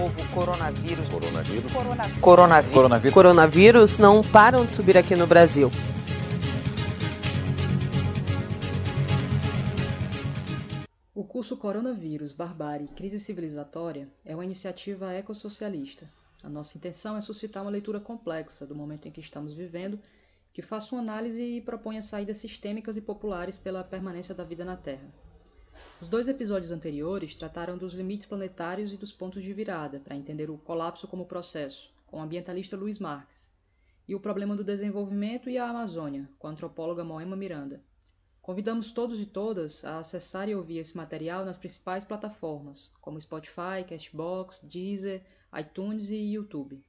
novo 0.00 0.34
coronavírus. 0.34 1.08
Coronavírus. 1.08 1.72
Coronavírus. 1.72 2.20
Coronavírus. 2.20 2.72
Coronavírus. 2.72 3.14
Coronavírus 3.14 3.98
não 3.98 4.22
param 4.22 4.64
de 4.64 4.72
subir 4.72 4.96
aqui 4.96 5.14
no 5.14 5.26
Brasil. 5.26 5.70
O 11.14 11.22
curso 11.24 11.54
Coronavírus, 11.56 12.32
Barbárie 12.32 12.86
e 12.86 12.88
Crise 12.88 13.18
Civilizatória 13.18 14.08
é 14.24 14.34
uma 14.34 14.44
iniciativa 14.44 15.12
ecossocialista. 15.12 16.06
A 16.42 16.48
nossa 16.48 16.78
intenção 16.78 17.18
é 17.18 17.20
suscitar 17.20 17.62
uma 17.62 17.70
leitura 17.70 18.00
complexa 18.00 18.66
do 18.66 18.74
momento 18.74 19.06
em 19.06 19.10
que 19.10 19.20
estamos 19.20 19.52
vivendo, 19.52 19.98
que 20.54 20.62
faça 20.62 20.94
uma 20.94 21.02
análise 21.02 21.42
e 21.42 21.60
proponha 21.60 22.02
saídas 22.02 22.38
sistêmicas 22.38 22.96
e 22.96 23.02
populares 23.02 23.58
pela 23.58 23.84
permanência 23.84 24.34
da 24.34 24.44
vida 24.44 24.64
na 24.64 24.76
Terra. 24.78 25.06
Os 26.00 26.08
dois 26.08 26.28
episódios 26.28 26.72
anteriores 26.72 27.34
trataram 27.34 27.76
dos 27.76 27.92
limites 27.92 28.26
planetários 28.26 28.92
e 28.92 28.96
dos 28.96 29.12
pontos 29.12 29.42
de 29.42 29.52
virada, 29.52 30.00
para 30.00 30.16
entender 30.16 30.50
o 30.50 30.56
colapso 30.56 31.06
como 31.06 31.26
processo, 31.26 31.90
com 32.06 32.18
o 32.18 32.22
ambientalista 32.22 32.76
Luiz 32.76 32.98
Marques, 32.98 33.52
e 34.08 34.14
o 34.14 34.20
problema 34.20 34.56
do 34.56 34.64
desenvolvimento 34.64 35.50
e 35.50 35.58
a 35.58 35.68
Amazônia, 35.68 36.28
com 36.38 36.46
a 36.46 36.50
antropóloga 36.50 37.04
Moema 37.04 37.36
Miranda. 37.36 37.82
Convidamos 38.42 38.90
todos 38.90 39.20
e 39.20 39.26
todas 39.26 39.84
a 39.84 39.98
acessar 39.98 40.48
e 40.48 40.54
ouvir 40.54 40.78
esse 40.78 40.96
material 40.96 41.44
nas 41.44 41.58
principais 41.58 42.04
plataformas, 42.04 42.90
como 43.00 43.20
Spotify, 43.20 43.84
Castbox, 43.88 44.66
Deezer, 44.66 45.22
iTunes 45.56 46.08
e 46.08 46.16
YouTube. 46.16 46.82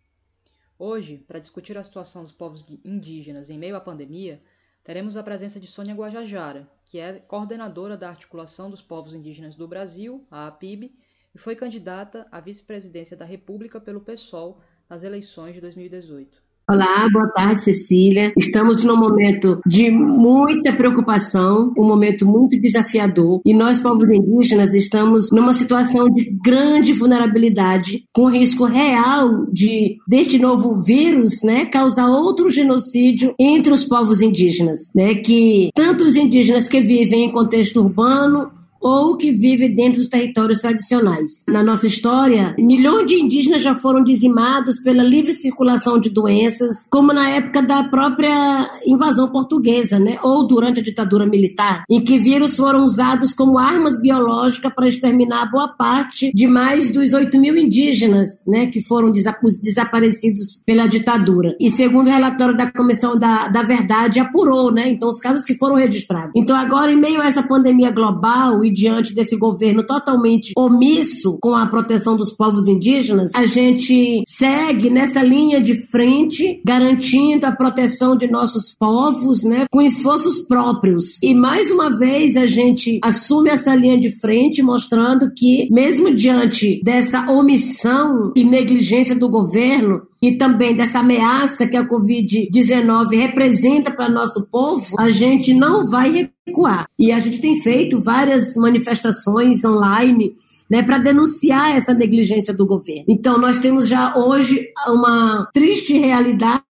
Hoje, 0.80 1.18
para 1.28 1.40
discutir 1.40 1.78
a 1.78 1.84
situação 1.84 2.24
dos 2.24 2.32
povos 2.32 2.66
indígenas 2.84 3.50
em 3.50 3.60
meio 3.60 3.76
à 3.76 3.80
pandemia, 3.80 4.42
teremos 4.84 5.16
a 5.16 5.24
presença 5.24 5.60
de 5.60 5.68
Sônia 5.68 5.96
Guajajara, 5.96 6.70
que 6.86 7.00
é 7.00 7.20
coordenadora 7.20 7.96
da 7.96 8.10
Articulação 8.10 8.70
dos 8.70 8.82
Povos 8.82 9.14
Indígenas 9.14 9.56
do 9.56 9.68
Brasil, 9.68 10.26
a 10.30 10.48
APIB, 10.48 10.96
e 11.34 11.38
foi 11.38 11.56
candidata 11.56 12.28
à 12.32 12.40
vice-presidência 12.40 13.16
da 13.16 13.26
República 13.26 13.80
pelo 13.80 14.02
PSOL 14.02 14.62
nas 14.90 15.04
eleições 15.04 15.54
de 15.54 15.62
2018. 15.62 16.51
Olá, 16.70 17.10
boa 17.12 17.28
tarde, 17.28 17.64
Cecília. 17.64 18.32
Estamos 18.38 18.84
num 18.84 18.96
momento 18.96 19.60
de 19.66 19.92
muita 19.92 20.72
preocupação, 20.72 21.74
um 21.78 21.86
momento 21.86 22.26
muito 22.26 22.60
desafiador, 22.60 23.42
e 23.46 23.54
nós, 23.54 23.80
povos 23.80 24.10
indígenas, 24.10 24.74
estamos 24.74 25.30
numa 25.32 25.54
situação 25.54 26.10
de 26.10 26.32
grande 26.44 26.94
vulnerabilidade, 26.94 28.06
com 28.14 28.30
risco 28.30 28.64
real 28.66 29.48
de, 29.52 29.98
deste 30.08 30.38
novo 30.38 30.82
vírus, 30.82 31.42
né, 31.44 31.66
causar 31.66 32.08
outro 32.08 32.50
genocídio 32.50 33.34
entre 33.38 33.74
os 33.74 33.84
povos 33.84 34.22
indígenas, 34.22 34.92
né, 34.96 35.16
que 35.16 35.72
tanto 35.76 36.06
os 36.06 36.16
indígenas 36.16 36.70
que 36.70 36.80
vivem 36.80 37.26
em 37.26 37.32
contexto 37.32 37.82
urbano, 37.82 38.50
ou 38.82 39.16
que 39.16 39.32
vive 39.32 39.70
dentro 39.70 40.00
dos 40.00 40.10
territórios 40.10 40.60
tradicionais. 40.60 41.44
Na 41.48 41.64
nossa 41.64 41.86
história, 41.86 42.56
milhões 42.58 43.06
de 43.06 43.16
indígenas 43.16 43.62
já 43.62 43.76
foram 43.76 44.04
dizimados 44.04 44.80
pela 44.80 45.04
livre 45.04 45.34
circulação 45.34 46.00
de 46.00 46.10
doenças, 46.10 46.88
como 46.90 47.14
na 47.14 47.30
época 47.30 47.62
da 47.62 47.84
própria 47.84 48.70
invasão 48.86 49.30
portuguesa, 49.30 50.00
né? 50.00 50.18
ou 50.24 50.48
durante 50.48 50.80
a 50.80 50.84
ditadura 50.84 51.26
militar, 51.26 51.84
em 51.90 52.02
que 52.02 52.18
vírus 52.18 52.56
foram 52.56 52.84
usados 52.84 53.34
como 53.34 53.60
armas 53.60 54.02
biológicas 54.02 54.74
para 54.74 54.88
exterminar 54.88 55.52
boa 55.52 55.68
parte 55.68 56.32
de 56.34 56.48
mais 56.48 56.92
dos 56.92 57.14
8 57.14 57.40
mil 57.40 57.56
indígenas 57.58 58.44
né? 58.48 58.66
que 58.66 58.82
foram 58.82 59.12
desaparecidos 59.12 60.62
pela 60.66 60.88
ditadura. 60.88 61.56
E 61.60 61.70
segundo 61.70 62.08
o 62.08 62.12
relatório 62.12 62.56
da 62.56 62.72
Comissão 62.72 63.18
da, 63.18 63.48
da 63.48 63.62
Verdade, 63.62 64.20
apurou, 64.20 64.72
né? 64.72 64.90
então, 64.90 65.10
os 65.10 65.20
casos 65.20 65.46
que 65.46 65.54
foram 65.54 65.76
registrados. 65.76 66.32
Então, 66.36 66.56
agora, 66.56 66.92
em 66.92 66.98
meio 66.98 67.22
a 67.22 67.28
essa 67.28 67.44
pandemia 67.44 67.92
global 67.92 68.64
e 68.64 68.71
diante 68.72 69.14
desse 69.14 69.36
governo 69.38 69.86
totalmente 69.86 70.54
omisso 70.56 71.38
com 71.42 71.56
a 71.56 71.66
proteção 71.66 72.16
dos 72.16 72.32
povos 72.32 72.68
indígenas, 72.68 73.32
a 73.36 73.46
gente 73.46 74.24
segue 74.42 74.90
nessa 74.90 75.22
linha 75.22 75.62
de 75.62 75.76
frente, 75.92 76.60
garantindo 76.66 77.46
a 77.46 77.52
proteção 77.52 78.18
de 78.18 78.26
nossos 78.28 78.74
povos, 78.74 79.44
né, 79.44 79.68
com 79.70 79.80
esforços 79.80 80.40
próprios. 80.40 81.22
E 81.22 81.36
mais 81.36 81.70
uma 81.70 81.96
vez 81.96 82.36
a 82.36 82.48
gente 82.48 83.00
assume 83.04 83.52
essa 83.52 83.76
linha 83.76 84.00
de 84.00 84.10
frente, 84.20 84.64
mostrando 84.64 85.32
que, 85.32 85.68
mesmo 85.70 86.12
diante 86.12 86.82
dessa 86.84 87.32
omissão 87.32 88.34
e 88.36 88.44
negligência 88.44 89.16
do 89.16 89.30
governo, 89.30 90.02
e 90.20 90.38
também 90.38 90.76
dessa 90.76 91.00
ameaça 91.00 91.68
que 91.68 91.78
a 91.78 91.88
Covid-19 91.88 93.16
representa 93.16 93.92
para 93.92 94.10
nosso 94.10 94.48
povo, 94.52 94.96
a 94.98 95.10
gente 95.10 95.54
não 95.54 95.84
vai 95.88 96.30
recuar. 96.48 96.88
E 96.98 97.12
a 97.12 97.20
gente 97.20 97.40
tem 97.40 97.56
feito 97.60 98.00
várias 98.00 98.56
manifestações 98.56 99.64
online 99.66 100.36
né, 100.72 100.82
para 100.82 100.98
denunciar 100.98 101.76
essa 101.76 101.94
negligência 101.94 102.54
do 102.54 102.66
governo. 102.66 103.04
Então, 103.10 103.38
nós 103.38 103.60
temos 103.60 103.90
já 103.90 104.16
hoje 104.16 104.70
uma 104.88 105.50
triste 105.54 105.98
realidade 105.98 106.62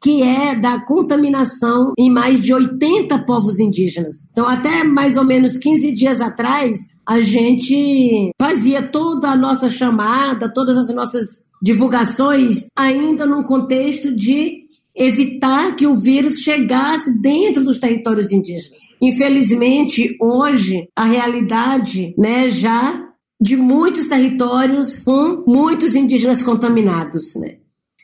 que 0.00 0.22
é 0.22 0.54
da 0.54 0.84
contaminação 0.84 1.94
em 1.98 2.10
mais 2.10 2.42
de 2.42 2.52
80 2.52 3.18
povos 3.20 3.58
indígenas. 3.58 4.28
Então, 4.30 4.46
até 4.46 4.84
mais 4.84 5.16
ou 5.16 5.24
menos 5.24 5.56
15 5.56 5.92
dias 5.92 6.20
atrás, 6.20 6.76
a 7.06 7.22
gente 7.22 8.30
fazia 8.38 8.82
toda 8.82 9.30
a 9.30 9.36
nossa 9.36 9.70
chamada, 9.70 10.52
todas 10.52 10.76
as 10.76 10.94
nossas 10.94 11.26
divulgações 11.60 12.68
ainda 12.76 13.24
num 13.24 13.42
contexto 13.42 14.14
de 14.14 14.68
evitar 14.94 15.74
que 15.74 15.86
o 15.86 15.96
vírus 15.96 16.40
chegasse 16.40 17.18
dentro 17.20 17.64
dos 17.64 17.78
territórios 17.78 18.30
indígenas. 18.30 18.78
Infelizmente, 19.00 20.16
hoje, 20.20 20.88
a 20.94 21.04
realidade 21.04 22.14
né, 22.18 22.48
já 22.48 23.07
de 23.40 23.56
muitos 23.56 24.08
territórios 24.08 25.02
com 25.02 25.44
muitos 25.46 25.94
indígenas 25.94 26.42
contaminados. 26.42 27.34
Né? 27.36 27.56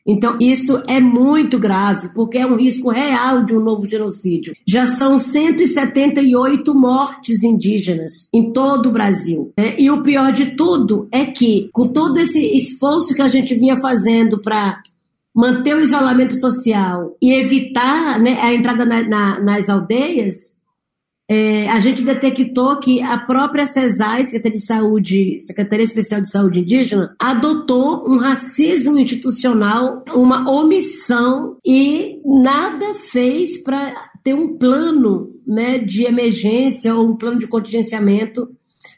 Então, 0.07 0.37
isso 0.39 0.83
é 0.87 1.01
muito 1.01 1.59
grave, 1.59 2.11
porque 2.15 2.37
é 2.37 2.47
um 2.47 2.57
risco 2.57 2.91
real 2.91 3.43
de 3.45 3.57
um 3.57 3.61
novo 3.61 3.89
genocídio. 3.89 4.55
Já 4.67 4.87
são 4.87 5.19
178 5.19 6.75
mortes 6.75 7.43
indígenas 7.43 8.29
em 8.33 8.53
todo 8.53 8.91
o 8.91 8.93
Brasil. 8.93 9.53
Né? 9.57 9.75
E 9.79 9.91
o 9.91 10.03
pior 10.03 10.31
de 10.31 10.57
tudo 10.57 11.09
é 11.11 11.25
que, 11.25 11.71
com 11.73 11.89
todo 11.89 12.19
esse 12.19 12.39
esforço 12.57 13.15
que 13.15 13.23
a 13.23 13.29
gente 13.29 13.55
vinha 13.55 13.79
fazendo 13.79 14.41
para 14.41 14.83
manter 15.35 15.75
o 15.75 15.81
isolamento 15.81 16.35
social 16.35 17.17
e 17.21 17.33
evitar 17.33 18.21
né, 18.21 18.39
a 18.41 18.55
entrada 18.55 18.85
na, 18.85 19.03
na, 19.03 19.41
nas 19.41 19.69
aldeias, 19.69 20.54
é, 21.29 21.69
a 21.71 21.81
gente 21.81 22.03
detectou 22.03 22.77
que 22.79 23.01
a 23.01 23.19
própria 23.19 23.67
CESAI, 23.67 24.27
Secretaria 24.27 24.59
de 24.59 24.65
Saúde, 24.65 25.43
Secretaria 25.43 25.85
Especial 25.85 26.21
de 26.21 26.31
Saúde 26.31 26.61
Indígena, 26.61 27.15
adotou 27.21 28.05
um 28.07 28.19
racismo 28.19 28.99
institucional, 28.99 30.05
uma 30.15 30.51
omissão 30.51 31.57
e 31.67 32.21
nada 32.25 32.95
fez 33.11 33.63
para 33.63 33.95
ter 34.23 34.35
um 34.35 34.59
plano 34.59 35.35
né, 35.47 35.79
de 35.79 36.05
emergência 36.05 36.95
ou 36.95 37.09
um 37.09 37.17
plano 37.17 37.39
de 37.39 37.47
contingenciamento 37.47 38.49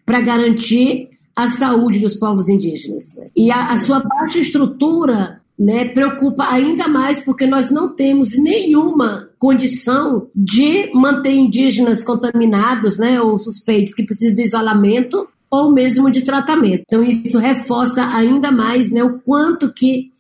para 0.04 0.20
garantir 0.20 1.08
a 1.34 1.50
saúde 1.50 2.00
dos 2.00 2.16
povos 2.16 2.48
indígenas. 2.48 3.04
E 3.36 3.50
a, 3.52 3.72
a 3.72 3.78
sua 3.78 4.00
baixa 4.00 4.38
estrutura 4.38 5.40
né, 5.58 5.86
preocupa 5.86 6.44
ainda 6.50 6.86
mais 6.86 7.20
porque 7.20 7.46
nós 7.46 7.70
não 7.70 7.88
temos 7.88 8.36
nenhuma 8.36 9.30
condição 9.38 10.28
de 10.34 10.90
manter 10.94 11.32
indígenas 11.32 12.04
contaminados, 12.04 12.98
né, 12.98 13.20
ou 13.20 13.38
suspeitos 13.38 13.94
que 13.94 14.04
precisam 14.04 14.34
de 14.34 14.42
isolamento 14.42 15.26
ou 15.50 15.72
mesmo 15.72 16.10
de 16.10 16.22
tratamento. 16.22 16.82
Então 16.86 17.02
isso 17.02 17.38
reforça 17.38 18.06
ainda 18.14 18.50
mais, 18.50 18.90
né, 18.90 19.02
o 19.02 19.18
quanto 19.20 19.72
que 19.72 20.10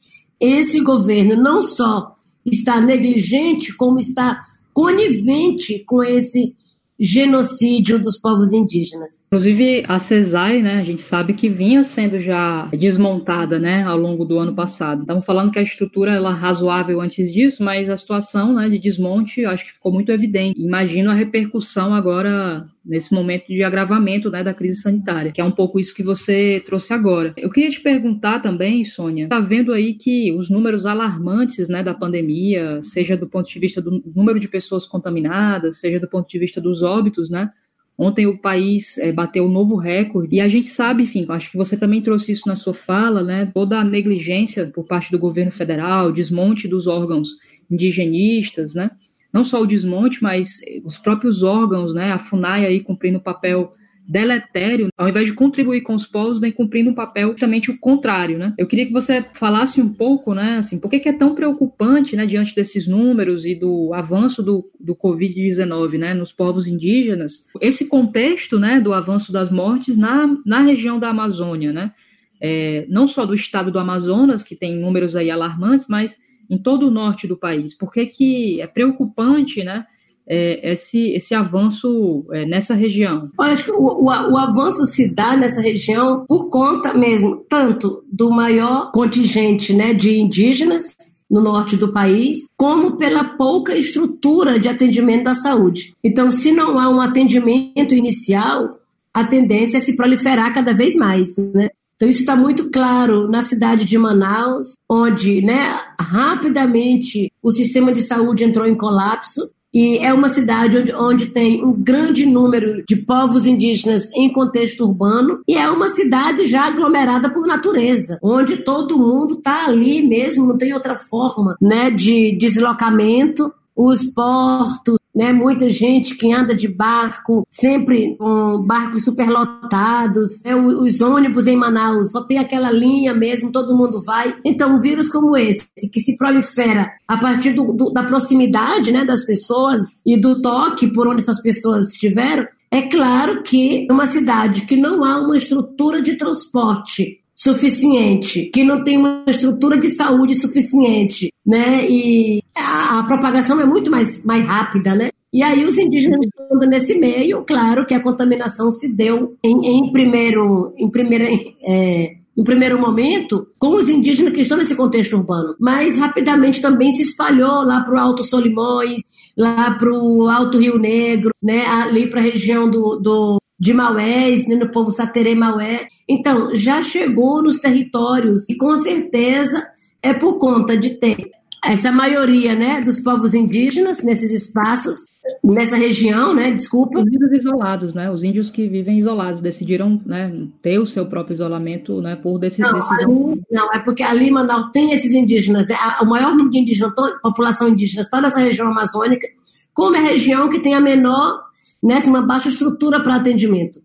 esse 0.40 0.80
governo 0.80 1.36
não 1.36 1.60
só 1.62 2.14
está 2.44 2.80
negligente, 2.80 3.74
como 3.76 3.98
está 3.98 4.46
conivente 4.72 5.82
com 5.86 6.02
esse 6.02 6.54
genocídio 6.98 7.98
dos 7.98 8.18
povos 8.18 8.52
indígenas. 8.52 9.24
Inclusive 9.26 9.84
a 9.86 9.98
CESAI, 9.98 10.62
né, 10.62 10.74
a 10.74 10.84
gente 10.84 11.02
sabe 11.02 11.34
que 11.34 11.48
vinha 11.48 11.84
sendo 11.84 12.18
já 12.18 12.66
desmontada, 12.72 13.58
né, 13.58 13.82
ao 13.82 13.98
longo 13.98 14.24
do 14.24 14.38
ano 14.38 14.54
passado. 14.54 15.00
Estamos 15.00 15.26
falando 15.26 15.50
que 15.50 15.58
a 15.58 15.62
estrutura 15.62 16.12
era 16.12 16.30
razoável 16.30 17.00
antes 17.00 17.32
disso, 17.32 17.62
mas 17.62 17.88
a 17.88 17.96
situação, 17.96 18.54
né, 18.54 18.68
de 18.68 18.78
desmonte, 18.78 19.44
acho 19.44 19.66
que 19.66 19.72
ficou 19.72 19.92
muito 19.92 20.10
evidente. 20.10 20.60
Imagino 20.60 21.10
a 21.10 21.14
repercussão 21.14 21.94
agora 21.94 22.64
nesse 22.84 23.12
momento 23.12 23.46
de 23.48 23.62
agravamento, 23.62 24.30
né, 24.30 24.42
da 24.42 24.54
crise 24.54 24.80
sanitária, 24.80 25.32
que 25.32 25.40
é 25.40 25.44
um 25.44 25.50
pouco 25.50 25.78
isso 25.80 25.94
que 25.94 26.02
você 26.02 26.62
trouxe 26.64 26.92
agora. 26.92 27.34
Eu 27.36 27.50
queria 27.50 27.70
te 27.70 27.80
perguntar 27.80 28.40
também, 28.40 28.84
Sônia, 28.84 29.24
está 29.24 29.40
vendo 29.40 29.72
aí 29.72 29.94
que 29.94 30.32
os 30.32 30.48
números 30.48 30.86
alarmantes, 30.86 31.68
né, 31.68 31.82
da 31.82 31.94
pandemia, 31.94 32.80
seja 32.82 33.16
do 33.16 33.26
ponto 33.26 33.50
de 33.50 33.58
vista 33.58 33.82
do 33.82 34.02
número 34.14 34.38
de 34.38 34.48
pessoas 34.48 34.86
contaminadas, 34.86 35.80
seja 35.80 36.00
do 36.00 36.08
ponto 36.08 36.28
de 36.28 36.38
vista 36.38 36.60
dos 36.60 36.82
óbitos, 36.86 37.28
né? 37.28 37.50
Ontem 37.98 38.26
o 38.26 38.38
país 38.38 38.98
é, 38.98 39.10
bateu 39.10 39.46
um 39.46 39.50
novo 39.50 39.76
recorde 39.76 40.36
e 40.36 40.40
a 40.40 40.48
gente 40.48 40.68
sabe, 40.68 41.04
enfim, 41.04 41.24
acho 41.30 41.50
que 41.50 41.56
você 41.56 41.78
também 41.78 42.02
trouxe 42.02 42.30
isso 42.30 42.46
na 42.46 42.54
sua 42.54 42.74
fala, 42.74 43.22
né? 43.22 43.50
Toda 43.54 43.80
a 43.80 43.84
negligência 43.84 44.66
por 44.66 44.86
parte 44.86 45.10
do 45.10 45.18
governo 45.18 45.50
federal, 45.50 46.12
desmonte 46.12 46.68
dos 46.68 46.86
órgãos 46.86 47.28
indigenistas, 47.70 48.74
né? 48.74 48.90
Não 49.32 49.44
só 49.44 49.62
o 49.62 49.66
desmonte, 49.66 50.22
mas 50.22 50.60
os 50.84 50.98
próprios 50.98 51.42
órgãos, 51.42 51.94
né? 51.94 52.12
A 52.12 52.18
FUNAI 52.18 52.66
aí 52.66 52.80
cumprindo 52.80 53.18
o 53.18 53.22
papel 53.22 53.70
deletério, 54.08 54.88
ao 54.96 55.08
invés 55.08 55.28
de 55.28 55.34
contribuir 55.34 55.82
com 55.82 55.94
os 55.94 56.06
povos, 56.06 56.40
vem 56.40 56.52
cumprindo 56.52 56.90
um 56.90 56.94
papel 56.94 57.30
justamente 57.30 57.70
o 57.70 57.78
contrário, 57.78 58.38
né? 58.38 58.52
Eu 58.58 58.66
queria 58.66 58.86
que 58.86 58.92
você 58.92 59.24
falasse 59.34 59.80
um 59.80 59.92
pouco, 59.92 60.34
né, 60.34 60.58
assim, 60.58 60.78
por 60.78 60.90
que, 60.90 61.08
é 61.08 61.12
tão 61.12 61.34
preocupante, 61.34 62.16
né, 62.16 62.26
diante 62.26 62.54
desses 62.54 62.86
números 62.86 63.44
e 63.44 63.54
do 63.54 63.92
avanço 63.92 64.42
do, 64.42 64.62
do 64.80 64.94
Covid-19, 64.94 65.98
né, 65.98 66.14
nos 66.14 66.32
povos 66.32 66.66
indígenas, 66.66 67.48
esse 67.60 67.88
contexto, 67.88 68.58
né, 68.58 68.80
do 68.80 68.94
avanço 68.94 69.32
das 69.32 69.50
mortes 69.50 69.96
na, 69.96 70.28
na 70.44 70.60
região 70.60 70.98
da 70.98 71.10
Amazônia, 71.10 71.72
né? 71.72 71.92
É, 72.40 72.86
não 72.90 73.08
só 73.08 73.24
do 73.24 73.34
estado 73.34 73.70
do 73.70 73.78
Amazonas, 73.78 74.42
que 74.42 74.54
tem 74.54 74.78
números 74.78 75.16
aí 75.16 75.30
alarmantes, 75.30 75.86
mas 75.88 76.20
em 76.50 76.58
todo 76.58 76.86
o 76.86 76.90
norte 76.90 77.26
do 77.26 77.36
país. 77.36 77.74
Por 77.74 77.92
que, 77.92 78.06
que 78.06 78.60
é 78.60 78.66
preocupante, 78.66 79.64
né, 79.64 79.82
é, 80.28 80.72
esse, 80.72 81.12
esse 81.14 81.34
avanço 81.34 82.26
é, 82.32 82.44
nessa 82.44 82.74
região? 82.74 83.22
Olha, 83.38 83.52
acho 83.52 83.64
que 83.64 83.70
o, 83.70 83.78
o, 83.78 84.04
o, 84.06 84.36
avanço 84.36 84.84
se 84.86 85.08
dá 85.08 85.36
nessa 85.36 85.60
região 85.60 86.24
por 86.26 86.48
conta 86.48 86.92
mesmo, 86.92 87.44
tanto 87.48 88.02
do 88.10 88.30
maior 88.30 88.90
contingente 88.92 89.72
né, 89.72 89.94
de 89.94 90.18
indígenas 90.18 90.96
no 91.30 91.40
norte 91.40 91.76
do 91.76 91.92
país, 91.92 92.48
como 92.56 92.96
pela 92.96 93.24
pouca 93.24 93.76
estrutura 93.76 94.58
de 94.60 94.68
atendimento 94.68 95.24
da 95.24 95.34
saúde. 95.34 95.94
Então, 96.02 96.30
se 96.30 96.52
não 96.52 96.78
há 96.78 96.88
um 96.88 97.00
atendimento 97.00 97.94
inicial, 97.94 98.78
a 99.12 99.24
tendência 99.24 99.78
é 99.78 99.80
se 99.80 99.96
proliferar 99.96 100.54
cada 100.54 100.72
vez 100.72 100.94
mais, 100.94 101.36
né? 101.52 101.68
Então, 101.96 102.08
isso 102.08 102.20
está 102.20 102.36
muito 102.36 102.70
claro 102.70 103.26
na 103.26 103.42
cidade 103.42 103.86
de 103.86 103.96
Manaus, 103.96 104.76
onde 104.86 105.40
né, 105.40 105.74
rapidamente 105.98 107.32
o 107.42 107.50
sistema 107.50 107.90
de 107.90 108.02
saúde 108.02 108.44
entrou 108.44 108.66
em 108.66 108.76
colapso 108.76 109.50
e 109.76 109.98
é 109.98 110.10
uma 110.14 110.30
cidade 110.30 110.78
onde, 110.78 110.94
onde, 110.94 111.26
tem 111.26 111.62
um 111.62 111.70
grande 111.70 112.24
número 112.24 112.82
de 112.88 112.96
povos 112.96 113.46
indígenas 113.46 114.10
em 114.14 114.32
contexto 114.32 114.86
urbano, 114.86 115.42
e 115.46 115.54
é 115.54 115.68
uma 115.68 115.90
cidade 115.90 116.46
já 116.46 116.64
aglomerada 116.64 117.28
por 117.28 117.46
natureza, 117.46 118.18
onde 118.22 118.56
todo 118.56 118.98
mundo 118.98 119.34
está 119.34 119.66
ali 119.66 120.00
mesmo, 120.00 120.46
não 120.46 120.56
tem 120.56 120.72
outra 120.72 120.96
forma 120.96 121.58
né, 121.60 121.90
de 121.90 122.34
deslocamento. 122.38 123.52
Os 123.76 124.06
portos, 124.06 124.96
né? 125.16 125.32
Muita 125.32 125.70
gente 125.70 126.14
que 126.14 126.30
anda 126.30 126.54
de 126.54 126.68
barco, 126.68 127.46
sempre 127.50 128.14
com 128.18 128.62
barcos 128.62 129.04
superlotados, 129.04 130.42
né? 130.44 130.54
os 130.54 131.00
ônibus 131.00 131.46
em 131.46 131.56
Manaus 131.56 132.12
só 132.12 132.22
tem 132.22 132.38
aquela 132.38 132.70
linha 132.70 133.14
mesmo, 133.14 133.50
todo 133.50 133.74
mundo 133.74 134.02
vai. 134.04 134.36
Então, 134.44 134.74
um 134.74 134.78
vírus 134.78 135.08
como 135.08 135.34
esse, 135.34 135.66
que 135.90 136.00
se 136.00 136.16
prolifera 136.18 136.90
a 137.08 137.16
partir 137.16 137.54
do, 137.54 137.72
do, 137.72 137.90
da 137.90 138.02
proximidade, 138.02 138.92
né, 138.92 139.04
das 139.04 139.24
pessoas 139.24 139.80
e 140.04 140.20
do 140.20 140.42
toque 140.42 140.88
por 140.88 141.08
onde 141.08 141.22
essas 141.22 141.40
pessoas 141.40 141.92
estiveram, 141.92 142.46
é 142.70 142.82
claro 142.82 143.42
que 143.42 143.86
uma 143.90 144.04
cidade 144.04 144.66
que 144.66 144.76
não 144.76 145.02
há 145.02 145.18
uma 145.18 145.36
estrutura 145.36 146.02
de 146.02 146.16
transporte 146.16 147.20
suficiente, 147.36 148.46
que 148.46 148.64
não 148.64 148.82
tem 148.82 148.96
uma 148.96 149.22
estrutura 149.28 149.76
de 149.76 149.90
saúde 149.90 150.34
suficiente, 150.34 151.30
né? 151.44 151.86
E 151.88 152.42
a, 152.56 153.00
a 153.00 153.02
propagação 153.04 153.60
é 153.60 153.66
muito 153.66 153.90
mais, 153.90 154.24
mais 154.24 154.44
rápida, 154.44 154.94
né? 154.94 155.10
E 155.32 155.42
aí 155.42 155.66
os 155.66 155.76
indígenas 155.76 156.20
estão 156.24 156.58
nesse 156.66 156.98
meio, 156.98 157.44
claro 157.44 157.84
que 157.84 157.92
a 157.92 158.02
contaminação 158.02 158.70
se 158.70 158.96
deu 158.96 159.36
em, 159.44 159.60
em 159.66 159.92
primeiro, 159.92 160.72
em 160.78 160.90
primeira, 160.90 161.26
é, 161.68 162.16
em 162.36 162.44
primeiro 162.44 162.80
momento 162.80 163.46
com 163.58 163.76
os 163.76 163.86
indígenas 163.86 164.32
que 164.32 164.40
estão 164.40 164.56
nesse 164.56 164.74
contexto 164.74 165.14
urbano, 165.14 165.54
mas 165.60 165.98
rapidamente 165.98 166.62
também 166.62 166.90
se 166.92 167.02
espalhou 167.02 167.62
lá 167.64 167.82
para 167.82 167.94
o 167.94 167.98
Alto 167.98 168.24
Solimões, 168.24 169.02
lá 169.36 169.72
para 169.72 169.92
o 169.92 170.26
Alto 170.26 170.58
Rio 170.58 170.78
Negro, 170.78 171.32
né, 171.42 171.66
ali 171.66 172.08
para 172.08 172.20
a 172.20 172.24
região 172.24 172.70
do, 172.70 172.96
do 172.96 173.38
de 173.58 173.72
Maués, 173.72 174.46
né, 174.46 174.54
no 174.54 174.70
povo 174.70 174.90
Saterê 174.90 175.34
Maué. 175.34 175.88
Então, 176.08 176.54
já 176.54 176.82
chegou 176.82 177.42
nos 177.42 177.58
territórios 177.58 178.48
e 178.48 178.54
com 178.54 178.76
certeza 178.76 179.66
é 180.02 180.12
por 180.12 180.38
conta 180.38 180.76
de 180.76 180.90
ter 180.90 181.16
essa 181.64 181.90
maioria 181.90 182.54
né, 182.54 182.80
dos 182.80 183.00
povos 183.00 183.34
indígenas 183.34 184.02
nesses 184.02 184.30
espaços, 184.30 185.00
nessa 185.42 185.74
região, 185.74 186.32
né, 186.32 186.52
desculpa. 186.52 187.00
Os 187.00 187.06
índios 187.06 187.32
isolados, 187.32 187.94
né, 187.94 188.10
os 188.10 188.22
índios 188.22 188.50
que 188.50 188.68
vivem 188.68 188.98
isolados, 188.98 189.40
decidiram 189.40 190.00
né, 190.06 190.30
ter 190.62 190.78
o 190.78 190.86
seu 190.86 191.06
próprio 191.06 191.34
isolamento 191.34 192.00
né, 192.00 192.14
por 192.14 192.38
desse, 192.38 192.60
não, 192.60 192.72
decisão. 192.72 193.30
Ali, 193.30 193.42
não, 193.50 193.72
é 193.72 193.80
porque 193.80 194.02
ali 194.02 194.30
Manaus 194.30 194.70
tem 194.72 194.92
esses 194.92 195.12
indígenas, 195.12 195.66
o 196.00 196.04
maior 196.04 196.30
número 196.30 196.50
de 196.50 196.58
indígenas, 196.58 196.92
população 197.20 197.68
indígena, 197.68 198.06
toda 198.08 198.28
essa 198.28 198.38
região 198.38 198.68
amazônica, 198.68 199.26
como 199.74 199.96
é 199.96 199.98
a 199.98 200.02
região 200.02 200.48
que 200.48 200.60
tem 200.60 200.74
a 200.74 200.80
menor 200.80 201.46
né, 201.86 202.02
uma 202.06 202.20
baixa 202.20 202.48
estrutura 202.48 203.00
para 203.00 203.14
atendimento. 203.14 203.80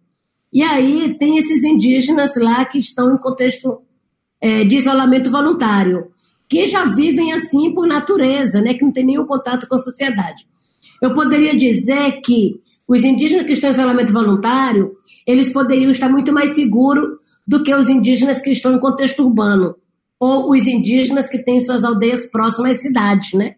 E 0.51 0.63
aí 0.63 1.15
tem 1.19 1.37
esses 1.37 1.63
indígenas 1.63 2.35
lá 2.35 2.65
que 2.65 2.79
estão 2.79 3.13
em 3.13 3.17
contexto 3.17 3.83
é, 4.41 4.65
de 4.65 4.75
isolamento 4.75 5.29
voluntário, 5.29 6.07
que 6.49 6.65
já 6.65 6.83
vivem 6.85 7.31
assim 7.31 7.71
por 7.75 7.85
natureza, 7.85 8.59
né, 8.59 8.73
que 8.73 8.83
não 8.83 8.91
tem 8.91 9.05
nenhum 9.05 9.25
contato 9.25 9.67
com 9.67 9.75
a 9.75 9.77
sociedade. 9.77 10.47
Eu 10.99 11.13
poderia 11.13 11.55
dizer 11.55 12.19
que 12.21 12.59
os 12.87 13.03
indígenas 13.03 13.45
que 13.45 13.53
estão 13.53 13.69
em 13.69 13.73
isolamento 13.73 14.11
voluntário, 14.11 14.93
eles 15.27 15.51
poderiam 15.51 15.91
estar 15.91 16.09
muito 16.09 16.33
mais 16.33 16.51
seguros 16.51 17.13
do 17.47 17.63
que 17.63 17.73
os 17.73 17.87
indígenas 17.87 18.41
que 18.41 18.49
estão 18.49 18.73
em 18.73 18.79
contexto 18.79 19.23
urbano, 19.23 19.75
ou 20.19 20.51
os 20.51 20.65
indígenas 20.65 21.29
que 21.29 21.37
têm 21.37 21.59
suas 21.59 21.83
aldeias 21.83 22.25
próximas 22.25 22.77
às 22.77 22.81
cidades, 22.81 23.33
né? 23.33 23.55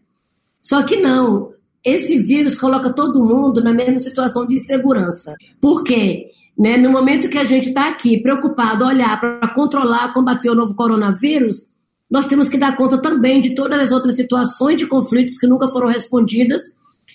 Só 0.61 0.83
que 0.83 0.97
não, 0.97 1.53
esse 1.83 2.17
vírus 2.19 2.55
coloca 2.55 2.93
todo 2.93 3.23
mundo 3.23 3.61
na 3.61 3.73
mesma 3.73 3.97
situação 3.97 4.47
de 4.47 4.55
insegurança. 4.55 5.35
Por 5.59 5.83
quê? 5.83 6.31
Né, 6.57 6.77
no 6.77 6.91
momento 6.91 7.29
que 7.29 7.37
a 7.37 7.43
gente 7.43 7.69
está 7.69 7.89
aqui 7.89 8.21
preocupado, 8.21 8.85
olhar 8.85 9.19
para 9.19 9.53
controlar, 9.53 10.13
combater 10.13 10.49
o 10.49 10.55
novo 10.55 10.75
coronavírus, 10.75 11.71
nós 12.09 12.27
temos 12.27 12.47
que 12.47 12.59
dar 12.59 12.75
conta 12.75 12.99
também 12.99 13.41
de 13.41 13.55
todas 13.55 13.79
as 13.79 13.91
outras 13.91 14.15
situações 14.15 14.77
de 14.77 14.85
conflitos 14.85 15.37
que 15.37 15.47
nunca 15.47 15.67
foram 15.67 15.87
respondidas, 15.87 16.61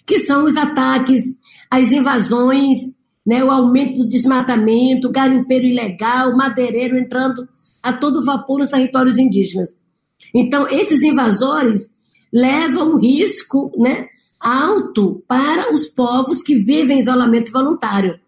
que 0.04 0.18
são 0.18 0.44
os 0.44 0.56
ataques, 0.56 1.22
as 1.70 1.92
invasões, 1.92 2.78
né, 3.24 3.44
o 3.44 3.50
aumento 3.50 4.02
do 4.02 4.08
desmatamento, 4.08 5.10
garimpeiro 5.10 5.66
ilegal, 5.66 6.36
madeireiro 6.36 6.98
entrando 6.98 7.48
a 7.82 7.92
todo 7.92 8.24
vapor 8.24 8.58
nos 8.58 8.70
territórios 8.70 9.18
indígenas. 9.18 9.78
Então, 10.34 10.66
esses 10.66 11.02
invasores 11.02 11.96
levam 12.32 12.98
risco 12.98 13.70
né, 13.78 14.08
alto 14.40 15.23
para 15.26 15.73
os 15.73 15.88
povos 15.88 16.43
que 16.43 16.56
vivem 16.56 16.96
em 16.96 17.00
isolamento 17.00 17.52
voluntário. 17.52 18.19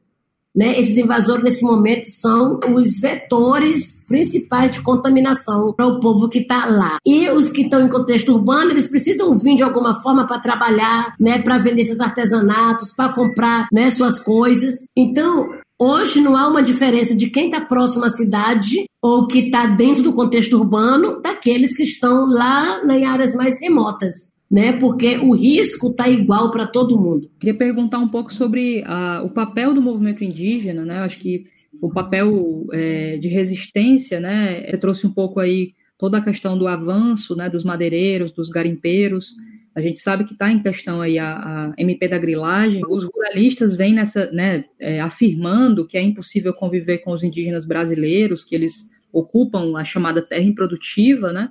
Né? 0.55 0.81
Esses 0.81 0.97
invasores, 0.97 1.45
nesse 1.45 1.63
momento, 1.63 2.11
são 2.11 2.59
os 2.75 2.99
vetores 2.99 4.05
principais 4.05 4.73
de 4.73 4.83
contaminação 4.83 5.73
para 5.73 5.87
o 5.87 6.01
povo 6.01 6.29
que 6.29 6.41
está 6.41 6.67
lá. 6.67 6.99
E 7.07 7.29
os 7.31 7.51
que 7.51 7.63
estão 7.63 7.81
em 7.81 7.89
contexto 7.89 8.33
urbano, 8.33 8.73
eles 8.73 8.89
precisam 8.89 9.37
vir 9.39 9.57
de 9.57 9.63
alguma 9.63 10.01
forma 10.03 10.27
para 10.27 10.41
trabalhar, 10.41 11.15
né? 11.21 11.41
para 11.41 11.59
vender 11.59 11.85
seus 11.85 12.01
artesanatos, 12.01 12.93
para 12.93 13.13
comprar 13.13 13.69
né, 13.73 13.91
suas 13.91 14.19
coisas. 14.19 14.87
Então, 14.97 15.49
Hoje 15.83 16.21
não 16.21 16.37
há 16.37 16.47
uma 16.47 16.63
diferença 16.63 17.17
de 17.17 17.31
quem 17.31 17.47
está 17.47 17.59
próximo 17.59 18.05
à 18.05 18.11
cidade 18.11 18.85
ou 19.01 19.27
que 19.27 19.47
está 19.47 19.65
dentro 19.65 20.03
do 20.03 20.13
contexto 20.13 20.59
urbano 20.59 21.23
daqueles 21.23 21.75
que 21.75 21.85
estão 21.85 22.27
lá 22.27 22.83
em 22.85 23.07
áreas 23.07 23.35
mais 23.35 23.59
remotas 23.59 24.31
né? 24.51 24.73
Porque 24.73 25.17
o 25.19 25.33
risco 25.33 25.91
está 25.91 26.09
igual 26.09 26.51
para 26.51 26.67
todo 26.67 26.99
mundo. 26.99 27.31
Queria 27.39 27.57
perguntar 27.57 27.99
um 27.99 28.09
pouco 28.09 28.35
sobre 28.35 28.83
a, 28.85 29.23
o 29.23 29.33
papel 29.33 29.73
do 29.73 29.81
movimento 29.81 30.25
indígena, 30.25 30.85
né? 30.85 30.99
Eu 30.99 31.05
acho 31.05 31.19
que 31.19 31.43
o 31.81 31.89
papel 31.89 32.67
é, 32.73 33.17
de 33.19 33.29
resistência, 33.29 34.19
né? 34.19 34.69
Você 34.69 34.79
trouxe 34.79 35.07
um 35.07 35.13
pouco 35.13 35.39
aí 35.39 35.73
toda 35.97 36.19
a 36.19 36.25
questão 36.25 36.59
do 36.59 36.67
avanço, 36.67 37.37
né? 37.37 37.49
Dos 37.49 37.63
madeireiros, 37.63 38.33
dos 38.33 38.51
garimpeiros. 38.51 39.37
A 39.73 39.81
gente 39.81 40.01
sabe 40.01 40.25
que 40.25 40.33
está 40.33 40.51
em 40.51 40.61
questão 40.61 41.01
aí 41.01 41.17
a, 41.17 41.29
a, 41.29 41.73
MP 41.79 42.09
da 42.09 42.19
grilagem. 42.19 42.83
Os 42.89 43.05
ruralistas 43.05 43.77
vêm 43.77 43.95
nessa, 43.95 44.33
né? 44.33 44.65
É, 44.81 45.01
afirmando 45.01 45.87
que 45.87 45.97
é 45.97 46.03
impossível 46.03 46.53
conviver 46.53 46.99
com 46.99 47.13
os 47.13 47.23
indígenas 47.23 47.65
brasileiros, 47.65 48.43
que 48.43 48.57
eles 48.57 48.91
ocupam 49.13 49.79
a 49.79 49.85
chamada 49.85 50.23
terra 50.23 50.43
improdutiva, 50.43 51.33
né? 51.33 51.49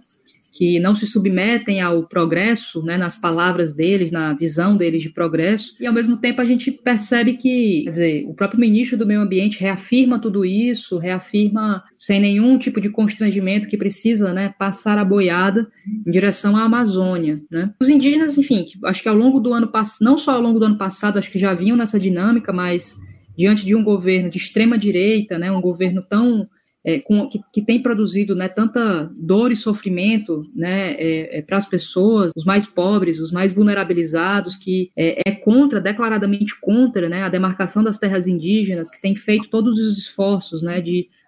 Que 0.51 0.79
não 0.79 0.95
se 0.95 1.05
submetem 1.05 1.81
ao 1.81 2.03
progresso, 2.03 2.83
né, 2.83 2.97
nas 2.97 3.17
palavras 3.17 3.73
deles, 3.73 4.11
na 4.11 4.33
visão 4.33 4.75
deles 4.75 5.03
de 5.03 5.09
progresso, 5.09 5.75
e 5.79 5.85
ao 5.85 5.93
mesmo 5.93 6.17
tempo 6.17 6.41
a 6.41 6.45
gente 6.45 6.71
percebe 6.71 7.33
que, 7.33 7.83
quer 7.83 7.91
dizer, 7.91 8.25
o 8.27 8.33
próprio 8.33 8.59
ministro 8.59 8.97
do 8.97 9.05
Meio 9.05 9.21
Ambiente 9.21 9.59
reafirma 9.59 10.19
tudo 10.19 10.43
isso, 10.43 10.97
reafirma 10.97 11.81
sem 11.97 12.19
nenhum 12.19 12.57
tipo 12.57 12.81
de 12.81 12.89
constrangimento 12.89 13.67
que 13.67 13.77
precisa, 13.77 14.33
né, 14.33 14.53
passar 14.57 14.97
a 14.97 15.05
boiada 15.05 15.67
em 16.05 16.11
direção 16.11 16.55
à 16.55 16.63
Amazônia, 16.63 17.39
né. 17.49 17.73
Os 17.79 17.89
indígenas, 17.89 18.37
enfim, 18.37 18.65
acho 18.85 19.03
que 19.03 19.09
ao 19.09 19.15
longo 19.15 19.39
do 19.39 19.53
ano 19.53 19.67
passado, 19.67 20.05
não 20.05 20.17
só 20.17 20.31
ao 20.31 20.41
longo 20.41 20.59
do 20.59 20.65
ano 20.65 20.77
passado, 20.77 21.17
acho 21.17 21.31
que 21.31 21.39
já 21.39 21.53
vinham 21.53 21.77
nessa 21.77 21.99
dinâmica, 21.99 22.51
mas 22.51 22.97
diante 23.37 23.65
de 23.65 23.73
um 23.73 23.83
governo 23.83 24.29
de 24.29 24.37
extrema 24.37 24.77
direita, 24.77 25.37
né, 25.39 25.49
um 25.49 25.61
governo 25.61 26.01
tão 26.01 26.45
é, 26.89 26.99
com, 27.01 27.27
que, 27.27 27.39
que, 27.53 27.61
tem 27.61 27.81
produzido 27.83 28.33
né, 28.35 28.49
tanta 28.49 29.11
dor 29.21 29.51
e 29.51 29.55
sofrimento 29.55 30.39
né, 30.55 30.93
é, 30.93 31.37
é 31.37 31.41
para 31.43 31.57
as 31.57 31.67
pessoas, 31.67 32.31
os 32.35 32.45
mais 32.45 32.65
pobres, 32.65 33.19
os 33.19 33.31
mais 33.31 33.53
vulnerabilizados, 33.53 34.57
que 34.57 34.89
é, 34.97 35.21
é 35.29 35.31
contra, 35.35 35.79
declaradamente 35.79 36.59
contra 36.59 37.07
né, 37.07 37.21
a 37.21 37.29
demarcação 37.29 37.83
das 37.83 37.99
terras 37.99 38.25
indígenas, 38.25 38.89
que 38.89 38.99
tem 38.99 39.15
feito 39.15 39.49
todos 39.49 39.77
os 39.77 39.99
esforços 39.99 40.63
né, 40.63 40.81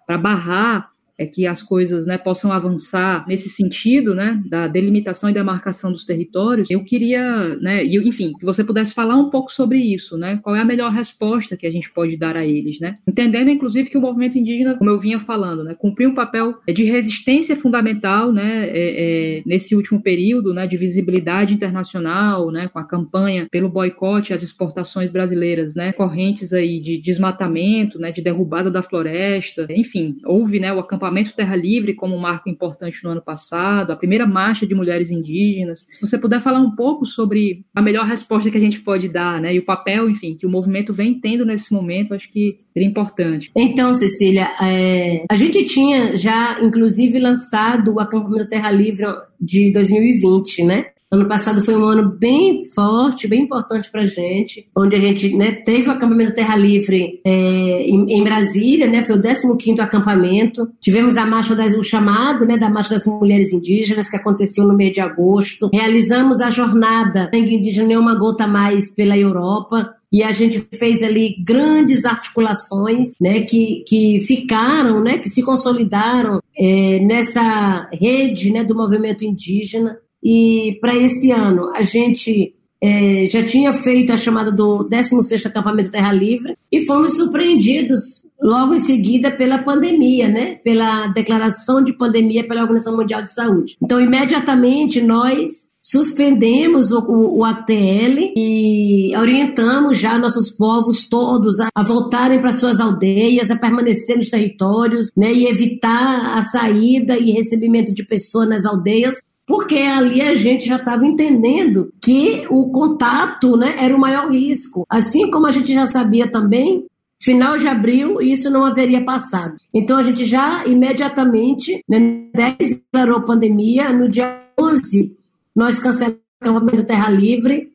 para 0.04 0.18
barrar 0.18 0.91
é 1.18 1.26
que 1.26 1.46
as 1.46 1.62
coisas 1.62 2.06
né, 2.06 2.16
possam 2.16 2.52
avançar 2.52 3.26
nesse 3.28 3.48
sentido, 3.50 4.14
né, 4.14 4.40
da 4.48 4.66
delimitação 4.66 5.28
e 5.28 5.34
demarcação 5.34 5.92
dos 5.92 6.04
territórios, 6.04 6.70
eu 6.70 6.82
queria, 6.82 7.56
né, 7.56 7.84
enfim, 7.84 8.32
que 8.38 8.44
você 8.44 8.64
pudesse 8.64 8.94
falar 8.94 9.16
um 9.16 9.30
pouco 9.30 9.52
sobre 9.52 9.78
isso, 9.78 10.16
né, 10.16 10.38
qual 10.42 10.56
é 10.56 10.60
a 10.60 10.64
melhor 10.64 10.90
resposta 10.90 11.56
que 11.56 11.66
a 11.66 11.70
gente 11.70 11.92
pode 11.92 12.16
dar 12.16 12.36
a 12.36 12.44
eles, 12.44 12.80
né, 12.80 12.96
entendendo, 13.06 13.50
inclusive, 13.50 13.90
que 13.90 13.98
o 13.98 14.00
movimento 14.00 14.38
indígena, 14.38 14.76
como 14.76 14.90
eu 14.90 14.98
vinha 14.98 15.20
falando, 15.20 15.62
né, 15.64 15.74
cumpriu 15.74 16.10
um 16.10 16.14
papel 16.14 16.54
de 16.66 16.84
resistência 16.84 17.56
fundamental, 17.56 18.32
né, 18.32 18.66
é, 18.68 19.38
é, 19.38 19.42
nesse 19.44 19.76
último 19.76 20.02
período, 20.02 20.54
né, 20.54 20.66
de 20.66 20.76
visibilidade 20.76 21.52
internacional, 21.54 22.50
né, 22.50 22.68
com 22.68 22.78
a 22.78 22.88
campanha 22.88 23.46
pelo 23.50 23.68
boicote 23.68 24.32
às 24.32 24.42
exportações 24.42 25.10
brasileiras, 25.10 25.74
né, 25.74 25.92
correntes 25.92 26.52
aí 26.52 26.78
de 26.78 27.00
desmatamento, 27.00 27.98
né, 27.98 28.10
de 28.10 28.22
derrubada 28.22 28.70
da 28.70 28.82
floresta, 28.82 29.66
enfim, 29.70 30.16
houve, 30.24 30.58
né, 30.58 30.72
o 30.72 30.78
acampamento 30.78 31.01
acampamento 31.02 31.34
Terra 31.34 31.56
Livre 31.56 31.94
como 31.94 32.14
um 32.14 32.20
marco 32.20 32.48
importante 32.48 33.02
no 33.02 33.10
ano 33.10 33.22
passado, 33.22 33.92
a 33.92 33.96
primeira 33.96 34.26
marcha 34.26 34.66
de 34.66 34.74
mulheres 34.74 35.10
indígenas. 35.10 35.86
Se 35.90 36.00
você 36.00 36.18
puder 36.18 36.40
falar 36.40 36.60
um 36.60 36.74
pouco 36.74 37.04
sobre 37.04 37.64
a 37.74 37.82
melhor 37.82 38.06
resposta 38.06 38.50
que 38.50 38.56
a 38.56 38.60
gente 38.60 38.80
pode 38.80 39.08
dar, 39.08 39.40
né, 39.40 39.54
e 39.54 39.58
o 39.58 39.64
papel, 39.64 40.08
enfim, 40.08 40.36
que 40.36 40.46
o 40.46 40.50
movimento 40.50 40.92
vem 40.92 41.18
tendo 41.18 41.44
nesse 41.44 41.74
momento, 41.74 42.14
acho 42.14 42.30
que 42.30 42.56
seria 42.72 42.88
importante. 42.88 43.50
Então, 43.56 43.94
Cecília, 43.94 44.48
é, 44.60 45.24
a 45.30 45.36
gente 45.36 45.64
tinha 45.64 46.16
já, 46.16 46.60
inclusive, 46.62 47.18
lançado 47.18 47.92
o 47.92 48.00
acampamento 48.00 48.48
Terra 48.48 48.70
Livre 48.70 49.06
de 49.40 49.72
2020, 49.72 50.64
né? 50.64 50.86
Ano 51.12 51.28
passado 51.28 51.62
foi 51.62 51.76
um 51.76 51.84
ano 51.84 52.08
bem 52.08 52.64
forte, 52.74 53.28
bem 53.28 53.42
importante 53.42 53.90
para 53.90 54.00
a 54.00 54.06
gente, 54.06 54.66
onde 54.74 54.96
a 54.96 54.98
gente 54.98 55.36
né, 55.36 55.52
teve 55.52 55.86
o 55.86 55.92
acampamento 55.92 56.34
Terra 56.34 56.56
Livre 56.56 57.20
é, 57.22 57.82
em, 57.82 58.16
em, 58.16 58.24
Brasília, 58.24 58.86
né, 58.86 59.02
foi 59.02 59.16
o 59.16 59.20
15º 59.20 59.80
acampamento. 59.80 60.70
Tivemos 60.80 61.18
a 61.18 61.26
marcha 61.26 61.54
das, 61.54 61.76
o 61.76 61.82
chamado 61.82 62.46
né, 62.46 62.56
da 62.56 62.70
Marcha 62.70 62.94
das 62.94 63.04
Mulheres 63.04 63.52
Indígenas, 63.52 64.08
que 64.08 64.16
aconteceu 64.16 64.64
no 64.64 64.74
mês 64.74 64.92
de 64.94 65.02
agosto. 65.02 65.68
Realizamos 65.70 66.40
a 66.40 66.48
jornada 66.48 67.30
Sangue 67.30 67.56
Indígena 67.56 67.88
Nenhuma 67.88 68.14
Gota 68.14 68.46
Mais 68.46 68.94
pela 68.94 69.18
Europa, 69.18 69.92
e 70.12 70.22
a 70.22 70.30
gente 70.30 70.66
fez 70.74 71.02
ali 71.02 71.36
grandes 71.42 72.04
articulações, 72.04 73.12
né, 73.18 73.40
que, 73.40 73.82
que 73.86 74.20
ficaram, 74.20 75.02
né, 75.02 75.16
que 75.16 75.30
se 75.30 75.42
consolidaram 75.42 76.40
é, 76.56 77.00
nessa 77.00 77.88
rede, 77.92 78.52
né, 78.52 78.62
do 78.62 78.74
movimento 78.74 79.24
indígena. 79.24 79.96
E 80.22 80.78
para 80.80 80.96
esse 80.96 81.30
ano, 81.30 81.70
a 81.74 81.82
gente 81.82 82.54
é, 82.82 83.26
já 83.26 83.44
tinha 83.44 83.72
feito 83.72 84.12
a 84.12 84.16
chamada 84.16 84.50
do 84.50 84.88
16º 84.88 85.46
Acampamento 85.46 85.90
Terra 85.90 86.12
Livre 86.12 86.56
e 86.70 86.84
fomos 86.84 87.14
surpreendidos 87.14 88.24
logo 88.42 88.74
em 88.74 88.78
seguida 88.80 89.30
pela 89.30 89.58
pandemia, 89.58 90.28
né? 90.28 90.56
Pela 90.56 91.06
declaração 91.06 91.82
de 91.82 91.92
pandemia 91.92 92.46
pela 92.46 92.62
Organização 92.62 92.96
Mundial 92.96 93.22
de 93.22 93.32
Saúde. 93.32 93.76
Então, 93.80 94.00
imediatamente, 94.00 95.00
nós 95.00 95.70
suspendemos 95.80 96.92
o, 96.92 97.00
o, 97.00 97.38
o, 97.38 97.44
ATL 97.44 98.32
e 98.36 99.12
orientamos 99.16 99.98
já 99.98 100.16
nossos 100.16 100.50
povos 100.50 101.08
todos 101.08 101.58
a, 101.58 101.68
a 101.74 101.82
voltarem 101.82 102.40
para 102.40 102.52
suas 102.52 102.78
aldeias, 102.78 103.50
a 103.50 103.56
permanecer 103.56 104.16
nos 104.16 104.28
territórios, 104.28 105.10
né, 105.16 105.32
e 105.32 105.46
evitar 105.46 106.38
a 106.38 106.42
saída 106.42 107.18
e 107.18 107.32
recebimento 107.32 107.92
de 107.92 108.04
pessoas 108.04 108.48
nas 108.48 108.64
aldeias, 108.64 109.16
porque 109.52 109.76
ali 109.76 110.22
a 110.22 110.34
gente 110.34 110.66
já 110.66 110.76
estava 110.76 111.04
entendendo 111.04 111.92
que 112.02 112.46
o 112.48 112.70
contato 112.70 113.54
né, 113.54 113.74
era 113.76 113.94
o 113.94 114.00
maior 114.00 114.30
risco. 114.30 114.86
Assim 114.88 115.30
como 115.30 115.46
a 115.46 115.50
gente 115.50 115.74
já 115.74 115.86
sabia 115.86 116.26
também, 116.26 116.86
final 117.20 117.58
de 117.58 117.68
abril, 117.68 118.22
isso 118.22 118.48
não 118.48 118.64
haveria 118.64 119.04
passado. 119.04 119.54
Então 119.74 119.98
a 119.98 120.02
gente 120.02 120.24
já 120.24 120.64
imediatamente, 120.64 121.84
né, 121.86 122.30
10 122.34 122.56
declarou 122.58 123.26
pandemia, 123.26 123.92
no 123.92 124.08
dia 124.08 124.42
11 124.58 125.14
nós 125.54 125.78
cancelamos 125.78 126.16
o 126.16 126.44
acampamento 126.48 126.86
Terra 126.86 127.10
Livre, 127.10 127.70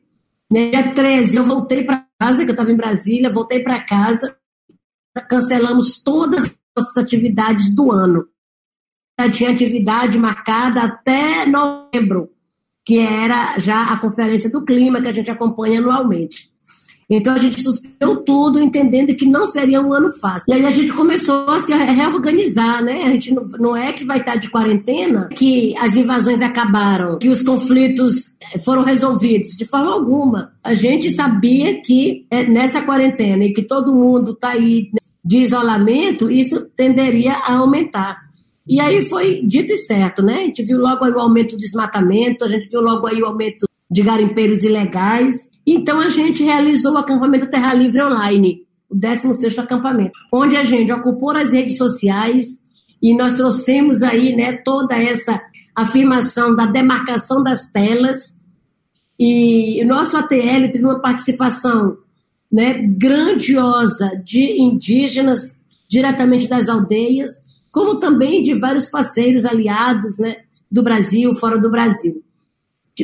no 0.50 0.70
dia 0.72 0.92
13 0.92 1.36
eu 1.36 1.46
voltei 1.46 1.84
para 1.84 2.04
casa, 2.18 2.42
que 2.42 2.50
eu 2.50 2.54
estava 2.54 2.72
em 2.72 2.76
Brasília, 2.76 3.32
voltei 3.32 3.62
para 3.62 3.84
casa, 3.84 4.36
cancelamos 5.30 6.02
todas 6.02 6.42
as 6.42 6.56
nossas 6.76 6.96
atividades 6.96 7.72
do 7.72 7.92
ano 7.92 8.26
já 9.18 9.30
tinha 9.30 9.50
atividade 9.50 10.16
marcada 10.16 10.82
até 10.82 11.44
novembro, 11.44 12.30
que 12.84 12.98
era 12.98 13.58
já 13.58 13.92
a 13.92 13.98
Conferência 13.98 14.48
do 14.48 14.64
Clima, 14.64 15.00
que 15.00 15.08
a 15.08 15.12
gente 15.12 15.30
acompanha 15.30 15.80
anualmente. 15.80 16.50
Então 17.10 17.32
a 17.32 17.38
gente 17.38 17.62
suspendeu 17.62 18.16
tudo, 18.16 18.60
entendendo 18.60 19.14
que 19.14 19.24
não 19.24 19.46
seria 19.46 19.80
um 19.80 19.94
ano 19.94 20.12
fácil. 20.12 20.44
E 20.48 20.52
aí 20.52 20.66
a 20.66 20.70
gente 20.70 20.92
começou 20.92 21.48
a 21.48 21.58
se 21.58 21.72
reorganizar, 21.72 22.84
né? 22.84 23.02
A 23.04 23.08
gente 23.12 23.32
não, 23.32 23.44
não 23.58 23.76
é 23.76 23.94
que 23.94 24.04
vai 24.04 24.18
estar 24.18 24.36
de 24.36 24.50
quarentena, 24.50 25.28
que 25.34 25.74
as 25.78 25.96
invasões 25.96 26.42
acabaram, 26.42 27.18
que 27.18 27.30
os 27.30 27.40
conflitos 27.40 28.36
eh, 28.52 28.58
foram 28.58 28.84
resolvidos, 28.84 29.56
de 29.56 29.64
forma 29.64 29.90
alguma. 29.90 30.52
A 30.62 30.74
gente 30.74 31.10
sabia 31.10 31.80
que 31.80 32.26
é, 32.30 32.44
nessa 32.44 32.82
quarentena 32.82 33.42
e 33.42 33.54
que 33.54 33.62
todo 33.62 33.94
mundo 33.94 34.32
está 34.32 34.50
aí 34.50 34.90
de 35.24 35.38
isolamento, 35.38 36.30
isso 36.30 36.66
tenderia 36.76 37.32
a 37.32 37.56
aumentar. 37.56 38.27
E 38.68 38.80
aí 38.80 39.02
foi 39.08 39.40
dito 39.46 39.72
e 39.72 39.78
certo, 39.78 40.22
né? 40.22 40.34
A 40.34 40.40
gente 40.40 40.62
viu 40.62 40.78
logo 40.78 41.02
aí 41.02 41.10
o 41.10 41.18
aumento 41.18 41.52
do 41.52 41.58
desmatamento, 41.58 42.44
a 42.44 42.48
gente 42.48 42.68
viu 42.68 42.82
logo 42.82 43.06
aí 43.06 43.22
o 43.22 43.26
aumento 43.26 43.66
de 43.90 44.02
garimpeiros 44.02 44.62
ilegais. 44.62 45.50
Então 45.66 45.98
a 45.98 46.08
gente 46.08 46.42
realizou 46.42 46.92
o 46.92 46.98
acampamento 46.98 47.48
Terra 47.48 47.72
Livre 47.72 48.02
Online, 48.02 48.62
o 48.90 48.94
16º 48.94 49.60
acampamento, 49.60 50.12
onde 50.30 50.54
a 50.54 50.62
gente 50.62 50.92
ocupou 50.92 51.34
as 51.34 51.52
redes 51.52 51.78
sociais 51.78 52.44
e 53.02 53.16
nós 53.16 53.34
trouxemos 53.34 54.02
aí, 54.02 54.36
né, 54.36 54.52
toda 54.52 54.96
essa 54.96 55.40
afirmação 55.74 56.54
da 56.54 56.66
demarcação 56.66 57.42
das 57.42 57.70
telas. 57.70 58.38
E 59.18 59.82
o 59.82 59.86
nosso 59.86 60.16
ATL 60.16 60.70
teve 60.70 60.84
uma 60.84 61.00
participação, 61.00 61.96
né, 62.52 62.74
grandiosa 62.82 64.20
de 64.22 64.60
indígenas 64.60 65.56
diretamente 65.88 66.46
das 66.46 66.68
aldeias 66.68 67.47
como 67.70 67.98
também 67.98 68.42
de 68.42 68.54
vários 68.54 68.86
parceiros 68.86 69.44
aliados 69.44 70.18
né, 70.18 70.36
do 70.70 70.82
Brasil, 70.82 71.32
fora 71.34 71.58
do 71.58 71.70
Brasil. 71.70 72.22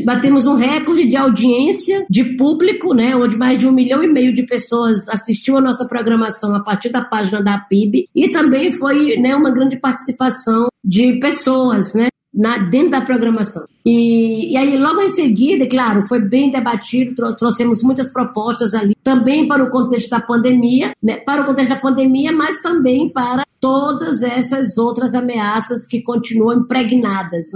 Batemos 0.04 0.46
um 0.46 0.54
recorde 0.54 1.06
de 1.06 1.16
audiência 1.16 2.04
de 2.10 2.36
público, 2.36 2.92
né, 2.92 3.14
onde 3.14 3.36
mais 3.36 3.58
de 3.58 3.66
um 3.66 3.72
milhão 3.72 4.02
e 4.02 4.08
meio 4.08 4.32
de 4.32 4.42
pessoas 4.42 5.08
assistiu 5.08 5.56
a 5.56 5.60
nossa 5.60 5.86
programação 5.86 6.54
a 6.54 6.60
partir 6.60 6.90
da 6.90 7.02
página 7.02 7.40
da 7.40 7.58
PIB, 7.58 8.08
e 8.14 8.28
também 8.28 8.72
foi 8.72 9.16
né, 9.16 9.36
uma 9.36 9.52
grande 9.52 9.78
participação 9.78 10.66
de 10.84 11.18
pessoas, 11.20 11.94
né, 11.94 12.08
na, 12.34 12.58
dentro 12.58 12.90
da 12.90 13.00
programação. 13.00 13.64
E, 13.86 14.52
e, 14.52 14.56
aí, 14.56 14.76
logo 14.76 15.00
em 15.00 15.10
seguida, 15.10 15.66
claro, 15.68 16.02
foi 16.02 16.20
bem 16.20 16.50
debatido, 16.50 17.14
trou 17.14 17.36
trouxemos 17.36 17.82
muitas 17.82 18.12
propostas 18.12 18.74
ali, 18.74 18.96
também 19.02 19.46
para 19.46 19.62
o 19.62 19.70
contexto 19.70 20.10
da 20.10 20.20
pandemia, 20.20 20.92
né, 21.02 21.18
para 21.18 21.42
o 21.42 21.44
contexto 21.44 21.70
da 21.70 21.80
pandemia, 21.80 22.32
mas 22.32 22.60
também 22.60 23.08
para 23.10 23.44
todas 23.64 24.22
essas 24.22 24.76
outras 24.76 25.14
ameaças 25.14 25.86
que 25.86 26.02
continuam 26.02 26.58
impregnadas. 26.58 27.46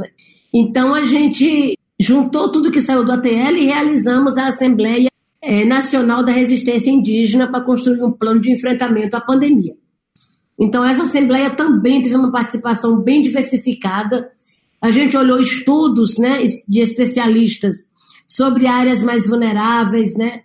Então, 0.51 0.95
a 0.95 1.03
gente 1.03 1.79
juntou 2.01 2.51
tudo 2.51 2.71
que 2.71 2.81
saiu 2.81 3.05
do 3.05 3.13
ATL 3.13 3.59
e 3.59 3.67
realizamos 3.67 4.39
a 4.39 4.47
Assembleia 4.47 5.11
é, 5.43 5.67
Nacional 5.67 6.25
da 6.25 6.33
Resistência 6.33 6.91
Indígena 6.91 7.47
para 7.47 7.61
construir 7.61 8.03
um 8.03 8.11
plano 8.11 8.41
de 8.41 8.51
enfrentamento 8.51 9.19
à 9.19 9.21
pandemia. 9.21 9.75
Então, 10.59 10.83
essa 10.83 11.03
Assembleia 11.03 11.51
também 11.51 12.01
teve 12.01 12.17
uma 12.17 12.33
participação 12.33 13.03
bem 13.03 13.21
diversificada, 13.21 14.31
a 14.81 14.91
gente 14.91 15.15
olhou 15.15 15.39
estudos 15.39 16.17
né, 16.17 16.39
de 16.67 16.81
especialistas 16.81 17.75
sobre 18.27 18.67
áreas 18.67 19.03
mais 19.03 19.29
vulneráveis, 19.29 20.17
né, 20.17 20.41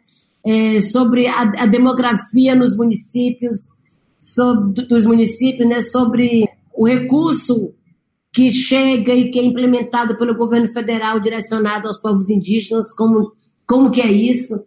é, 0.46 0.82
sobre 0.82 1.25
a, 1.25 1.41
a, 1.60 1.65
demografia 1.65 2.53
nos 2.53 2.75
municípios, 2.75 3.77
sobre, 4.23 4.85
dos 4.85 5.05
municípios, 5.05 5.67
né, 5.67 5.81
sobre 5.81 6.47
o 6.73 6.87
recurso 6.87 7.73
que 8.31 8.49
chega 8.49 9.13
e 9.13 9.29
que 9.29 9.39
é 9.39 9.43
implementado 9.43 10.17
pelo 10.17 10.35
governo 10.35 10.67
federal 10.71 11.19
direcionado 11.19 11.87
aos 11.87 11.99
povos 11.99 12.29
indígenas, 12.29 12.95
como, 12.95 13.33
como 13.67 13.91
que 13.91 14.01
é 14.01 14.11
isso. 14.11 14.65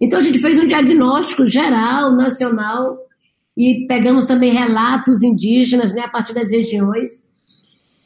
Então 0.00 0.18
a 0.18 0.22
gente 0.22 0.38
fez 0.38 0.58
um 0.58 0.66
diagnóstico 0.66 1.46
geral, 1.46 2.14
nacional, 2.14 2.98
e 3.56 3.86
pegamos 3.88 4.26
também 4.26 4.52
relatos 4.52 5.22
indígenas 5.22 5.92
né, 5.92 6.02
a 6.02 6.08
partir 6.08 6.34
das 6.34 6.50
regiões, 6.50 7.24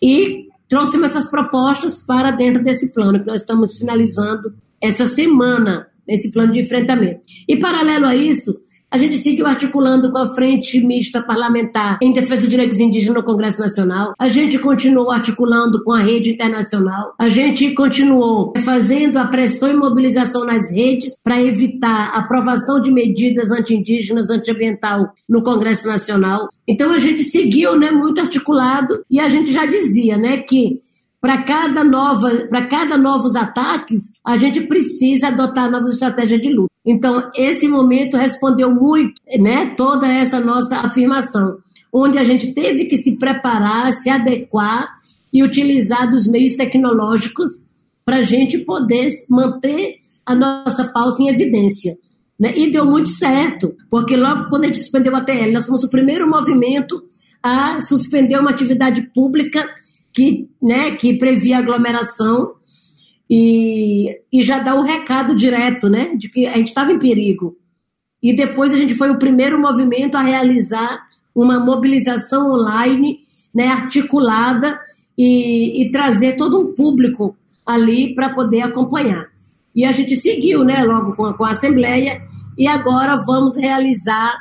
e 0.01 0.47
trouxemos 0.69 1.11
essas 1.11 1.29
propostas 1.29 1.99
para 2.07 2.31
dentro 2.31 2.63
desse 2.63 2.95
plano 2.95 3.21
que 3.21 3.27
nós 3.27 3.43
estamos 3.43 3.77
finalizando 3.77 4.55
essa 4.81 5.07
semana, 5.07 5.89
esse 6.09 6.33
plano 6.33 6.53
de 6.53 6.61
enfrentamento. 6.61 7.21
E 7.47 7.59
paralelo 7.59 8.07
a 8.07 8.17
isso, 8.17 8.59
A 8.93 8.99
gente 8.99 9.17
seguiu 9.17 9.47
articulando 9.47 10.13
com 10.13 10.19
a 10.19 10.29
Frente 10.35 10.79
Mista 10.85 11.23
Parlamentar 11.23 11.99
em 12.03 12.13
defesa 12.13 12.43
dos 12.43 12.51
direitos 12.51 12.79
indígenas 12.79 13.17
no 13.17 13.25
Congresso 13.25 13.59
Nacional. 13.59 14.13
A 14.19 14.29
gente 14.29 14.59
continuou 14.59 15.11
articulando 15.11 15.83
com 15.83 15.93
a 15.93 16.01
rede 16.01 16.31
internacional. 16.31 17.15
A 17.19 17.27
gente 17.27 17.73
continuou 17.73 18.53
fazendo 18.63 19.17
a 19.17 19.25
pressão 19.25 19.71
e 19.71 19.75
mobilização 19.75 20.45
nas 20.45 20.71
redes 20.71 21.17
para 21.25 21.43
evitar 21.43 22.11
a 22.13 22.19
aprovação 22.19 22.83
de 22.83 22.93
medidas 22.93 23.51
anti-indígenas, 23.51 24.29
antiambiental 24.29 25.11
no 25.27 25.43
Congresso 25.43 25.89
Nacional. 25.89 26.51
Então 26.69 26.93
a 26.93 26.99
gente 26.99 27.23
seguiu, 27.23 27.79
né, 27.79 27.91
muito 27.91 28.21
articulado 28.21 29.03
e 29.11 29.19
a 29.19 29.29
gente 29.31 29.51
já 29.51 29.65
dizia, 29.65 30.19
né, 30.19 30.37
que 30.37 30.83
para 31.23 31.45
cada 31.45 31.85
nova, 31.85 32.49
para 32.49 32.67
cada 32.67 32.99
novos 32.99 33.37
ataques, 33.37 34.13
a 34.27 34.37
gente 34.37 34.63
precisa 34.63 35.29
adotar 35.29 35.71
novas 35.71 35.93
estratégias 35.93 36.41
de 36.41 36.53
luta. 36.53 36.73
Então, 36.85 37.31
esse 37.37 37.69
momento 37.69 38.17
respondeu 38.17 38.75
muito, 38.75 39.15
né, 39.39 39.73
toda 39.77 40.09
essa 40.09 40.41
nossa 40.41 40.79
afirmação, 40.79 41.59
onde 41.93 42.19
a 42.19 42.25
gente 42.25 42.53
teve 42.53 42.87
que 42.87 42.99
se 42.99 43.19
preparar, 43.19 43.93
se 43.93 44.11
adequar 44.11 44.89
e 45.33 45.45
utilizar 45.45 46.11
dos 46.11 46.27
meios 46.27 46.57
tecnológicos 46.57 47.69
para 48.05 48.17
a 48.17 48.23
gente 48.23 48.59
poder 48.59 49.09
manter 49.31 49.99
a 50.27 50.35
nossa 50.35 50.89
pauta 50.89 51.23
em 51.23 51.29
evidência. 51.29 51.97
Né? 52.37 52.53
E 52.57 52.69
deu 52.73 52.85
muito 52.85 53.11
certo, 53.11 53.77
porque 53.89 54.17
logo 54.17 54.49
quando 54.49 54.65
a 54.65 54.67
gente 54.67 54.81
suspendeu 54.81 55.15
a 55.15 55.21
TL, 55.21 55.53
nós 55.53 55.67
fomos 55.67 55.85
o 55.85 55.89
primeiro 55.89 56.29
movimento 56.29 57.01
a 57.41 57.81
suspender 57.81 58.41
uma 58.41 58.51
atividade 58.51 59.03
pública 59.15 59.69
que, 60.13 60.49
né, 60.61 60.93
que 60.93 61.15
previa 61.15 61.59
aglomeração 61.59 62.53
e, 63.29 64.21
e 64.31 64.43
já 64.43 64.59
dá 64.59 64.75
o 64.75 64.83
recado 64.83 65.35
direto, 65.35 65.89
né, 65.89 66.15
de 66.17 66.29
que 66.29 66.47
a 66.47 66.57
gente 66.57 66.69
estava 66.69 66.93
em 66.93 66.99
perigo. 66.99 67.57
E 68.23 68.37
depois 68.37 68.73
a 68.73 68.77
gente 68.77 68.95
foi 68.95 69.11
o 69.11 69.19
primeiro 69.19 69.61
movimento 69.61 70.17
a 70.17 70.23
realizar 70.23 71.01
uma 71.35 71.59
mobilização 71.59 72.53
online, 72.53 73.21
né, 73.55 73.69
articulada 73.69 74.79
e, 75.17 75.83
e 75.83 75.91
trazer 75.91 76.37
todo 76.37 76.61
um 76.61 76.75
público 76.75 77.37
ali 77.65 78.15
para 78.15 78.29
poder 78.29 78.63
acompanhar. 78.63 79.27
E 79.75 79.85
a 79.85 79.93
gente 79.93 80.17
seguiu, 80.17 80.63
né, 80.63 80.85
logo 80.85 81.17
com 81.17 81.25
a, 81.25 81.35
com 81.35 81.45
a 81.45 81.53
Assembleia, 81.53 82.21
e 82.59 82.69
agora 82.69 83.17
vamos 83.25 83.57
realizar, 83.57 84.35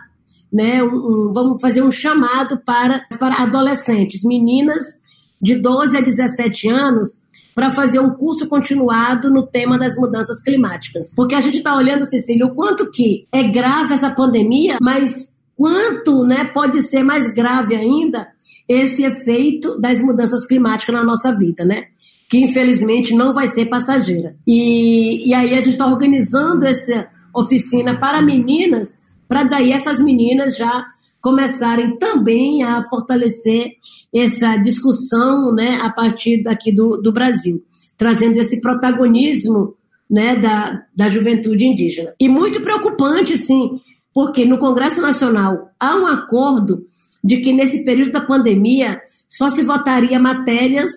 né, 0.51 0.83
um, 0.83 0.87
um, 0.87 1.31
vamos 1.33 1.61
fazer 1.61 1.81
um 1.81 1.91
chamado 1.91 2.59
para, 2.65 3.05
para 3.17 3.41
adolescentes, 3.41 4.23
meninas 4.23 5.00
de 5.41 5.55
12 5.55 5.97
a 5.97 6.01
17 6.01 6.69
anos, 6.69 7.21
para 7.53 7.69
fazer 7.69 7.99
um 7.99 8.11
curso 8.11 8.47
continuado 8.47 9.29
no 9.29 9.45
tema 9.45 9.77
das 9.77 9.97
mudanças 9.97 10.41
climáticas. 10.41 11.13
Porque 11.15 11.35
a 11.35 11.41
gente 11.41 11.57
está 11.57 11.75
olhando, 11.75 12.05
Cecília, 12.05 12.45
o 12.45 12.55
quanto 12.55 12.89
que 12.91 13.25
é 13.31 13.43
grave 13.43 13.93
essa 13.93 14.09
pandemia, 14.09 14.77
mas 14.81 15.37
quanto 15.55 16.23
né, 16.23 16.45
pode 16.45 16.81
ser 16.81 17.03
mais 17.03 17.33
grave 17.33 17.75
ainda 17.75 18.27
esse 18.67 19.03
efeito 19.03 19.79
das 19.79 20.01
mudanças 20.01 20.45
climáticas 20.45 20.95
na 20.95 21.03
nossa 21.03 21.35
vida, 21.35 21.65
né? 21.65 21.85
Que 22.29 22.37
infelizmente 22.37 23.13
não 23.13 23.33
vai 23.33 23.49
ser 23.49 23.65
passageira. 23.65 24.35
E, 24.47 25.27
e 25.27 25.33
aí 25.33 25.53
a 25.53 25.57
gente 25.57 25.71
está 25.71 25.85
organizando 25.85 26.65
essa 26.65 27.07
oficina 27.35 27.99
para 27.99 28.21
meninas, 28.21 28.99
para 29.27 29.43
daí 29.43 29.71
essas 29.71 29.99
meninas 29.99 30.55
já 30.55 30.85
começarem 31.21 31.97
também 31.97 32.63
a 32.63 32.81
fortalecer 32.83 33.73
essa 34.13 34.57
discussão 34.57 35.53
né, 35.53 35.79
a 35.81 35.89
partir 35.89 36.43
daqui 36.43 36.71
do, 36.71 36.97
do 36.97 37.11
Brasil, 37.11 37.63
trazendo 37.97 38.37
esse 38.39 38.59
protagonismo 38.59 39.75
né, 40.09 40.35
da, 40.35 40.83
da 40.95 41.07
juventude 41.07 41.65
indígena. 41.65 42.13
E 42.19 42.27
muito 42.27 42.61
preocupante, 42.61 43.37
sim, 43.37 43.79
porque 44.13 44.45
no 44.45 44.57
Congresso 44.57 45.01
Nacional 45.01 45.69
há 45.79 45.95
um 45.95 46.05
acordo 46.05 46.85
de 47.23 47.37
que 47.37 47.53
nesse 47.53 47.85
período 47.85 48.11
da 48.11 48.21
pandemia 48.21 48.99
só 49.29 49.49
se 49.49 49.63
votaria 49.63 50.19
matérias, 50.19 50.91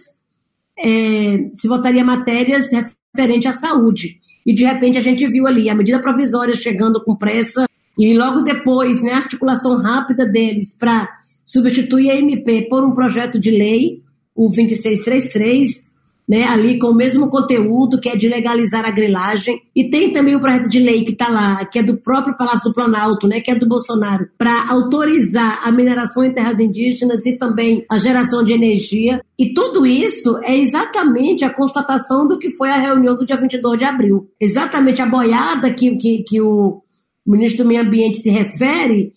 é, 0.77 1.51
se 1.55 1.69
votaria 1.69 2.05
matérias 2.05 2.67
referentes 2.73 3.47
à 3.47 3.53
saúde. 3.53 4.19
E 4.45 4.53
de 4.53 4.65
repente 4.65 4.99
a 4.99 5.01
gente 5.01 5.27
viu 5.29 5.47
ali 5.47 5.71
a 5.71 5.75
medida 5.75 6.01
provisória 6.01 6.55
chegando 6.55 7.03
com 7.03 7.15
pressa 7.15 7.67
e 7.97 8.17
logo 8.17 8.43
depois, 8.43 9.03
né, 9.03 9.13
a 9.13 9.19
articulação 9.19 9.77
rápida 9.77 10.27
deles 10.27 10.77
para 10.77 11.09
substituir 11.45 12.11
a 12.11 12.17
MP 12.17 12.67
por 12.69 12.85
um 12.85 12.93
projeto 12.93 13.39
de 13.39 13.51
lei, 13.51 14.03
o 14.35 14.49
2633, 14.49 15.85
né, 16.27 16.45
ali 16.45 16.79
com 16.79 16.89
o 16.89 16.95
mesmo 16.95 17.29
conteúdo, 17.29 18.01
que 18.01 18.09
é 18.09 18.17
de 18.17 18.29
legalizar 18.29 18.85
a 18.85 18.91
grilagem. 18.91 19.61
E 19.77 19.91
tem 19.91 20.11
também 20.11 20.35
o 20.35 20.41
projeto 20.41 20.69
de 20.69 20.79
lei 20.79 21.05
que 21.05 21.13
está 21.13 21.29
lá, 21.29 21.65
que 21.67 21.79
é 21.79 21.83
do 21.83 21.99
próprio 21.99 22.37
Palácio 22.37 22.65
do 22.65 22.75
Planalto, 22.75 23.29
né, 23.29 23.41
que 23.41 23.51
é 23.51 23.55
do 23.55 23.69
Bolsonaro, 23.69 24.29
para 24.39 24.71
autorizar 24.71 25.61
a 25.67 25.71
mineração 25.71 26.25
em 26.25 26.33
terras 26.33 26.59
indígenas 26.59 27.27
e 27.27 27.37
também 27.37 27.85
a 27.91 27.99
geração 27.99 28.43
de 28.43 28.53
energia. 28.53 29.23
E 29.39 29.53
tudo 29.53 29.87
isso 29.87 30.39
é 30.43 30.57
exatamente 30.57 31.45
a 31.45 31.51
constatação 31.51 32.27
do 32.27 32.39
que 32.39 32.51
foi 32.51 32.71
a 32.71 32.79
reunião 32.79 33.15
do 33.15 33.27
dia 33.27 33.37
22 33.37 33.79
de 33.79 33.85
abril. 33.85 34.29
Exatamente 34.41 35.03
a 35.03 35.07
boiada 35.07 35.73
que, 35.73 35.97
que, 35.97 36.23
que 36.23 36.41
o 36.41 36.83
ministro 37.27 37.65
do 37.65 37.69
Meio 37.69 37.83
Ambiente 37.83 38.19
se 38.19 38.31
refere 38.31 39.13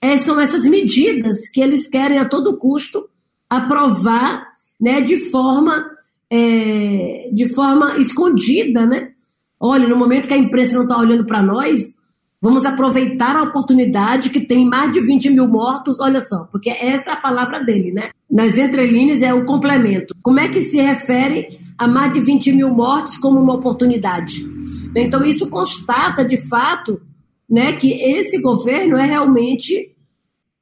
é, 0.00 0.16
são 0.16 0.40
essas 0.40 0.64
medidas 0.64 1.48
que 1.48 1.60
eles 1.60 1.88
querem 1.88 2.18
a 2.18 2.28
todo 2.28 2.56
custo 2.56 3.08
aprovar 3.48 4.46
né, 4.80 5.00
de, 5.00 5.18
forma, 5.18 5.84
é, 6.30 7.30
de 7.32 7.48
forma 7.48 7.98
escondida. 7.98 8.86
Né? 8.86 9.10
Olha, 9.58 9.88
no 9.88 9.96
momento 9.96 10.28
que 10.28 10.34
a 10.34 10.38
imprensa 10.38 10.76
não 10.76 10.84
está 10.84 10.98
olhando 10.98 11.24
para 11.24 11.42
nós, 11.42 11.94
vamos 12.40 12.64
aproveitar 12.64 13.36
a 13.36 13.42
oportunidade 13.42 14.30
que 14.30 14.40
tem 14.40 14.64
mais 14.64 14.92
de 14.92 15.00
20 15.00 15.30
mil 15.30 15.48
mortos, 15.48 15.98
olha 16.00 16.20
só, 16.20 16.44
porque 16.52 16.70
essa 16.70 17.10
é 17.10 17.12
a 17.12 17.20
palavra 17.20 17.60
dele, 17.64 17.92
né? 17.92 18.10
Nas 18.30 18.56
entrelinhas 18.56 19.22
é 19.22 19.34
o 19.34 19.44
complemento. 19.44 20.14
Como 20.22 20.38
é 20.38 20.48
que 20.48 20.62
se 20.62 20.80
refere 20.80 21.58
a 21.76 21.88
mais 21.88 22.12
de 22.12 22.20
20 22.20 22.52
mil 22.52 22.68
mortos 22.68 23.16
como 23.16 23.40
uma 23.40 23.54
oportunidade? 23.54 24.46
Então, 24.94 25.24
isso 25.24 25.48
constata, 25.48 26.24
de 26.24 26.36
fato, 26.36 27.00
né, 27.48 27.72
que 27.74 27.92
esse 27.92 28.40
governo 28.40 28.96
é 28.96 29.04
realmente 29.04 29.94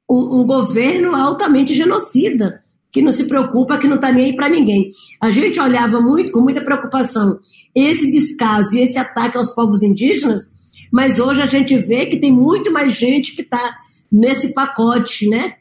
um, 0.09 0.41
um 0.41 0.47
governo 0.47 1.15
altamente 1.15 1.73
genocida, 1.73 2.63
que 2.91 3.01
não 3.01 3.11
se 3.11 3.25
preocupa, 3.25 3.77
que 3.77 3.87
não 3.87 3.95
está 3.95 4.11
nem 4.11 4.25
aí 4.25 4.35
para 4.35 4.49
ninguém. 4.49 4.91
A 5.21 5.29
gente 5.29 5.59
olhava 5.59 5.99
muito, 5.99 6.31
com 6.31 6.39
muita 6.39 6.61
preocupação, 6.61 7.39
esse 7.75 8.09
descaso 8.09 8.77
e 8.77 8.81
esse 8.81 8.97
ataque 8.97 9.37
aos 9.37 9.53
povos 9.53 9.83
indígenas, 9.83 10.51
mas 10.91 11.19
hoje 11.19 11.41
a 11.41 11.45
gente 11.45 11.77
vê 11.77 12.05
que 12.05 12.17
tem 12.17 12.31
muito 12.31 12.71
mais 12.71 12.93
gente 12.93 13.35
que 13.35 13.41
está 13.41 13.77
nesse 14.09 14.53
pacote, 14.53 15.29
né, 15.29 15.55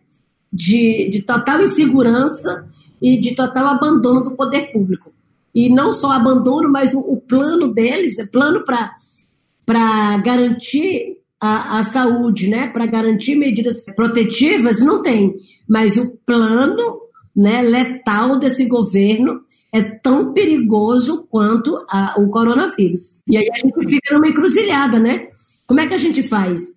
de, 0.53 1.11
de 1.11 1.23
total 1.23 1.63
insegurança 1.63 2.69
e 3.03 3.19
de 3.19 3.35
total 3.35 3.67
abandono 3.67 4.23
do 4.23 4.37
poder 4.37 4.73
público. 4.73 5.13
E 5.53 5.69
não 5.69 5.93
só 5.93 6.13
abandono, 6.13 6.71
mas 6.71 6.95
o, 6.95 7.01
o 7.01 7.17
plano 7.17 7.73
deles, 7.73 8.19
é 8.19 8.27
plano 8.27 8.65
para 8.65 8.95
garantir 10.23 11.19
a, 11.41 11.81
a 11.81 11.85
saúde, 11.85 12.49
né, 12.49 12.69
para 12.69 12.87
garantir 12.87 13.37
medidas 13.37 13.85
protetivas, 13.95 14.81
não 14.81 15.03
tem. 15.03 15.35
Mas 15.69 15.97
o 15.97 16.17
plano 16.25 17.01
né, 17.35 17.61
letal 17.63 18.39
desse 18.39 18.65
governo 18.65 19.41
é 19.73 19.83
tão 19.83 20.33
perigoso 20.33 21.27
quanto 21.31 21.77
a, 21.91 22.15
o 22.19 22.29
coronavírus. 22.31 23.23
E 23.29 23.37
aí 23.37 23.49
a 23.51 23.59
gente 23.59 23.87
fica 23.87 24.15
numa 24.15 24.29
encruzilhada, 24.29 24.99
né? 24.99 25.29
Como 25.67 25.81
é 25.81 25.87
que 25.87 25.95
a 25.95 25.99
gente 25.99 26.23
faz? 26.23 26.77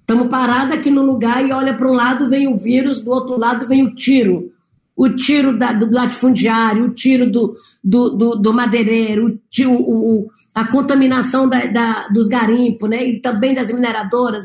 Estamos 0.00 0.28
parados 0.28 0.74
aqui 0.74 0.90
no 0.90 1.02
lugar 1.02 1.44
e 1.44 1.52
olha 1.52 1.76
para 1.76 1.90
um 1.90 1.94
lado 1.94 2.28
vem 2.28 2.46
o 2.46 2.54
vírus, 2.54 3.02
do 3.02 3.10
outro 3.10 3.38
lado 3.38 3.66
vem 3.66 3.82
o 3.82 3.94
tiro. 3.94 4.52
O 4.96 5.10
tiro 5.10 5.56
da, 5.56 5.72
do 5.72 5.92
latifundiário, 5.92 6.86
o 6.86 6.94
tiro 6.94 7.30
do, 7.30 7.56
do, 7.82 8.10
do, 8.10 8.34
do 8.36 8.52
madeireiro, 8.52 9.40
o, 9.66 9.70
o, 9.70 10.26
a 10.58 10.66
contaminação 10.66 11.48
da, 11.48 11.66
da, 11.66 12.08
dos 12.08 12.26
garimpos, 12.26 12.90
né, 12.90 13.06
e 13.06 13.20
também 13.20 13.54
das 13.54 13.70
mineradoras. 13.70 14.44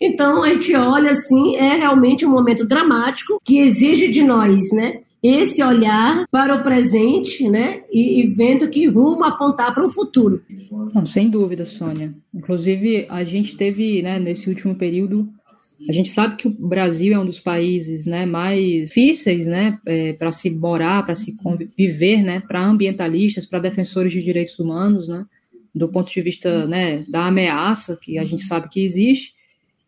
Então 0.00 0.42
a 0.42 0.48
gente 0.48 0.74
olha 0.74 1.10
assim, 1.10 1.56
é 1.56 1.76
realmente 1.76 2.24
um 2.24 2.30
momento 2.30 2.66
dramático 2.66 3.38
que 3.44 3.58
exige 3.58 4.08
de 4.08 4.22
nós, 4.22 4.64
né, 4.72 5.00
esse 5.22 5.62
olhar 5.62 6.26
para 6.30 6.54
o 6.54 6.62
presente, 6.62 7.46
né, 7.48 7.82
e, 7.92 8.20
e 8.20 8.26
vendo 8.28 8.70
que 8.70 8.86
rumo 8.86 9.22
apontar 9.22 9.74
para 9.74 9.84
o 9.84 9.90
futuro. 9.90 10.40
Não, 10.94 11.04
sem 11.04 11.28
dúvida, 11.28 11.66
Sônia. 11.66 12.14
Inclusive 12.34 13.06
a 13.10 13.22
gente 13.22 13.54
teve, 13.54 14.00
né, 14.00 14.18
nesse 14.18 14.48
último 14.48 14.74
período 14.74 15.28
a 15.88 15.92
gente 15.92 16.08
sabe 16.08 16.36
que 16.36 16.48
o 16.48 16.50
Brasil 16.50 17.14
é 17.14 17.18
um 17.18 17.26
dos 17.26 17.40
países 17.40 18.06
né, 18.06 18.24
mais 18.24 18.88
difíceis 18.88 19.46
né, 19.46 19.78
é, 19.86 20.12
para 20.14 20.32
se 20.32 20.50
morar, 20.50 21.04
para 21.04 21.14
se 21.14 21.34
viver, 21.76 22.22
né, 22.22 22.40
para 22.40 22.64
ambientalistas, 22.64 23.46
para 23.46 23.58
defensores 23.58 24.12
de 24.12 24.22
direitos 24.22 24.58
humanos, 24.58 25.08
né, 25.08 25.24
do 25.74 25.88
ponto 25.88 26.10
de 26.10 26.22
vista 26.22 26.66
né, 26.66 27.04
da 27.08 27.26
ameaça 27.26 27.98
que 28.00 28.18
a 28.18 28.24
gente 28.24 28.42
sabe 28.42 28.68
que 28.68 28.82
existe, 28.84 29.34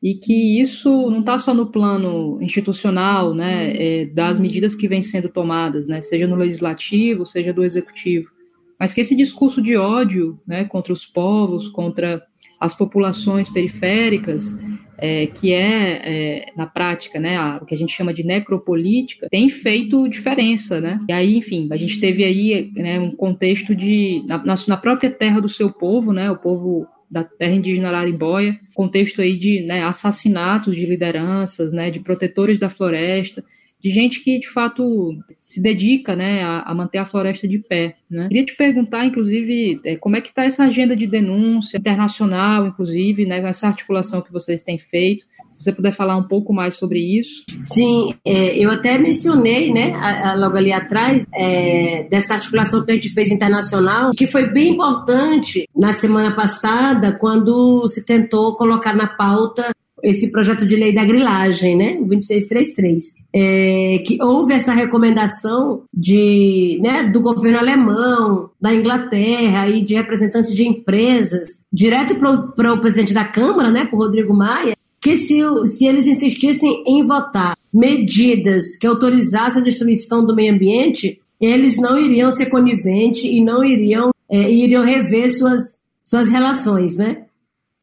e 0.03 0.15
que 0.15 0.61
isso 0.61 1.11
não 1.11 1.21
está 1.21 1.39
só 1.39 1.55
no 1.55 1.73
plano 1.73 2.39
institucional 2.41 3.35
né, 3.35 3.73
é, 3.75 4.07
das 4.07 4.39
medidas 4.39 4.75
que 4.75 4.87
vêm 4.87 5.01
sendo 5.01 5.29
tomadas, 5.29 5.89
né, 5.89 6.01
seja 6.01 6.27
no 6.27 6.37
legislativo, 6.37 7.25
seja 7.25 7.53
do 7.53 7.65
executivo, 7.65 8.31
mas 8.79 8.93
que 8.93 9.01
esse 9.01 9.17
discurso 9.17 9.63
de 9.63 9.77
ódio 9.77 10.39
né, 10.47 10.65
contra 10.65 10.93
os 10.93 11.07
povos, 11.07 11.69
contra 11.69 12.23
as 12.61 12.75
populações 12.75 13.49
periféricas, 13.49 14.59
é, 14.99 15.27
que 15.27 15.53
é, 15.53 16.47
é, 16.47 16.53
na 16.57 16.67
prática, 16.67 17.21
né, 17.21 17.37
a, 17.37 17.59
o 17.63 17.67
que 17.67 17.75
a 17.75 17.79
gente 17.79 17.93
chama 17.93 18.15
de 18.15 18.25
necropolítica, 18.25 19.29
tem 19.31 19.49
feito 19.49 20.09
diferença, 20.09 20.81
né? 20.81 20.99
E 21.09 21.13
aí, 21.13 21.37
enfim, 21.37 21.69
a 21.71 21.77
gente 21.77 22.01
teve 22.01 22.25
aí 22.25 22.71
né, 22.75 22.99
um 22.99 23.15
contexto 23.15 23.75
de 23.75 24.23
na, 24.27 24.43
na 24.67 24.77
própria 24.77 25.11
terra 25.11 25.41
do 25.41 25.49
seu 25.49 25.71
povo, 25.71 26.13
né, 26.13 26.31
o 26.31 26.37
povo 26.37 26.87
da 27.11 27.23
terra 27.23 27.55
indígena 27.55 27.89
Ararimboia, 27.89 28.57
contexto 28.75 29.21
aí 29.21 29.37
de 29.37 29.61
né, 29.63 29.85
assassinatos 29.85 30.75
de 30.75 30.87
lideranças, 30.87 31.73
né, 31.73 31.91
de 31.91 32.01
protetores 32.01 32.59
da 32.59 32.69
floresta, 32.69 33.45
de 33.83 33.91
gente 33.91 34.23
que 34.23 34.39
de 34.39 34.49
fato 34.49 35.17
se 35.37 35.63
dedica 35.63 36.17
né, 36.17 36.43
a, 36.43 36.63
a 36.63 36.75
manter 36.75 36.99
a 36.99 37.05
floresta 37.05 37.47
de 37.47 37.59
pé. 37.59 37.95
Né? 38.11 38.29
Queria 38.29 38.45
te 38.45 38.57
perguntar, 38.57 39.05
inclusive, 39.05 39.81
é, 39.85 39.97
como 39.97 40.17
é 40.17 40.21
que 40.21 40.29
está 40.29 40.45
essa 40.45 40.65
agenda 40.65 40.97
de 40.97 41.07
denúncia 41.07 41.77
internacional, 41.79 42.67
inclusive, 42.67 43.27
né, 43.27 43.41
essa 43.47 43.69
articulação 43.69 44.21
que 44.23 44.33
vocês 44.33 44.63
têm 44.63 44.79
feito. 44.79 45.25
Se 45.51 45.65
você 45.65 45.73
puder 45.73 45.93
falar 45.93 46.17
um 46.17 46.27
pouco 46.27 46.53
mais 46.53 46.75
sobre 46.75 46.99
isso. 46.99 47.45
Sim, 47.63 48.15
é, 48.25 48.59
eu 48.59 48.71
até 48.71 48.99
mencionei, 48.99 49.73
né, 49.73 49.93
a, 49.95 50.33
a, 50.33 50.35
logo 50.35 50.57
ali 50.57 50.73
atrás, 50.73 51.27
é, 51.35 52.07
dessa 52.11 52.35
articulação 52.35 52.85
que 52.85 52.91
a 52.91 52.95
gente 52.95 53.09
fez 53.11 53.31
internacional, 53.31 54.11
que 54.17 54.27
foi 54.27 54.51
bem 54.51 54.75
importante 54.75 55.69
na 55.75 55.93
semana 55.93 56.35
passada, 56.35 57.17
quando 57.19 57.89
se 57.89 58.05
tentou 58.05 58.55
colocar 58.55 58.95
na 58.95 59.07
pauta 59.07 59.71
esse 60.03 60.31
projeto 60.31 60.67
de 60.67 60.77
lei 60.77 60.93
da 60.93 61.05
grilagem, 61.05 61.77
né, 61.77 61.97
o 62.01 62.05
2633, 62.05 63.15
é, 63.33 64.03
que 64.07 64.23
houve 64.23 64.53
essa 64.53 64.73
recomendação 64.73 65.83
de, 65.93 66.79
né, 66.83 67.05
do 67.05 67.21
governo 67.21 67.59
alemão, 67.59 68.51
da 68.61 68.75
Inglaterra 68.75 69.69
e 69.69 69.83
de 69.83 69.95
representantes 69.95 70.55
de 70.55 70.67
empresas, 70.67 71.65
direto 71.73 72.15
para 72.17 72.75
o 72.75 72.81
presidente 72.81 73.15
da 73.15 73.25
Câmara, 73.25 73.71
né, 73.71 73.85
para 73.85 73.99
Rodrigo 73.99 74.35
Maia, 74.35 74.77
que 75.01 75.17
se, 75.17 75.41
se 75.67 75.87
eles 75.87 76.07
insistissem 76.07 76.83
em 76.87 77.07
votar 77.07 77.57
medidas 77.73 78.77
que 78.79 78.87
autorizassem 78.87 79.61
a 79.61 79.65
destruição 79.65 80.25
do 80.25 80.35
meio 80.35 80.53
ambiente, 80.53 81.21
eles 81.41 81.77
não 81.77 81.99
iriam 81.99 82.33
ser 82.33 82.47
coniventes 82.47 83.25
e 83.25 83.41
não 83.41 83.63
iriam, 83.63 84.11
é, 84.29 84.51
iriam 84.51 84.85
rever 84.85 85.31
suas, 85.31 85.79
suas 86.03 86.29
relações, 86.29 86.97
né? 86.97 87.26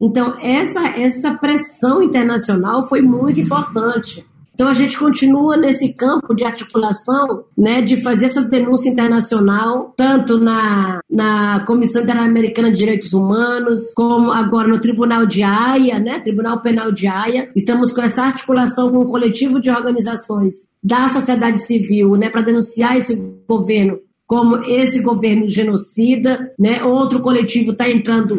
Então, 0.04 0.36
essa, 0.38 0.86
essa 0.98 1.32
pressão 1.34 2.02
internacional 2.02 2.86
foi 2.86 3.00
muito 3.00 3.40
importante. 3.40 4.22
Então, 4.54 4.68
a 4.68 4.74
gente 4.74 4.96
continua 4.96 5.56
nesse 5.56 5.92
campo 5.94 6.32
de 6.32 6.44
articulação, 6.44 7.44
né, 7.58 7.82
de 7.82 8.00
fazer 8.00 8.26
essas 8.26 8.48
denúncias 8.48 8.92
internacional, 8.92 9.92
tanto 9.96 10.38
na, 10.38 11.00
na 11.10 11.64
Comissão 11.66 12.02
Interamericana 12.02 12.70
de 12.70 12.76
Direitos 12.76 13.12
Humanos, 13.12 13.92
como 13.96 14.30
agora 14.30 14.68
no 14.68 14.78
Tribunal 14.78 15.26
de 15.26 15.42
Haia, 15.42 15.98
né, 15.98 16.20
Tribunal 16.20 16.60
Penal 16.60 16.92
de 16.92 17.08
Haia. 17.08 17.50
Estamos 17.56 17.90
com 17.92 18.02
essa 18.02 18.22
articulação 18.22 18.92
com 18.92 18.98
o 18.98 19.08
coletivo 19.08 19.60
de 19.60 19.70
organizações 19.70 20.68
da 20.82 21.08
sociedade 21.08 21.58
civil, 21.58 22.14
né, 22.14 22.28
para 22.28 22.42
denunciar 22.42 22.96
esse 22.96 23.16
governo 23.48 23.98
como 24.26 24.56
esse 24.64 25.00
governo 25.02 25.48
genocida, 25.50 26.50
né? 26.58 26.82
Outro 26.82 27.20
coletivo 27.20 27.72
está 27.72 27.88
entrando 27.90 28.34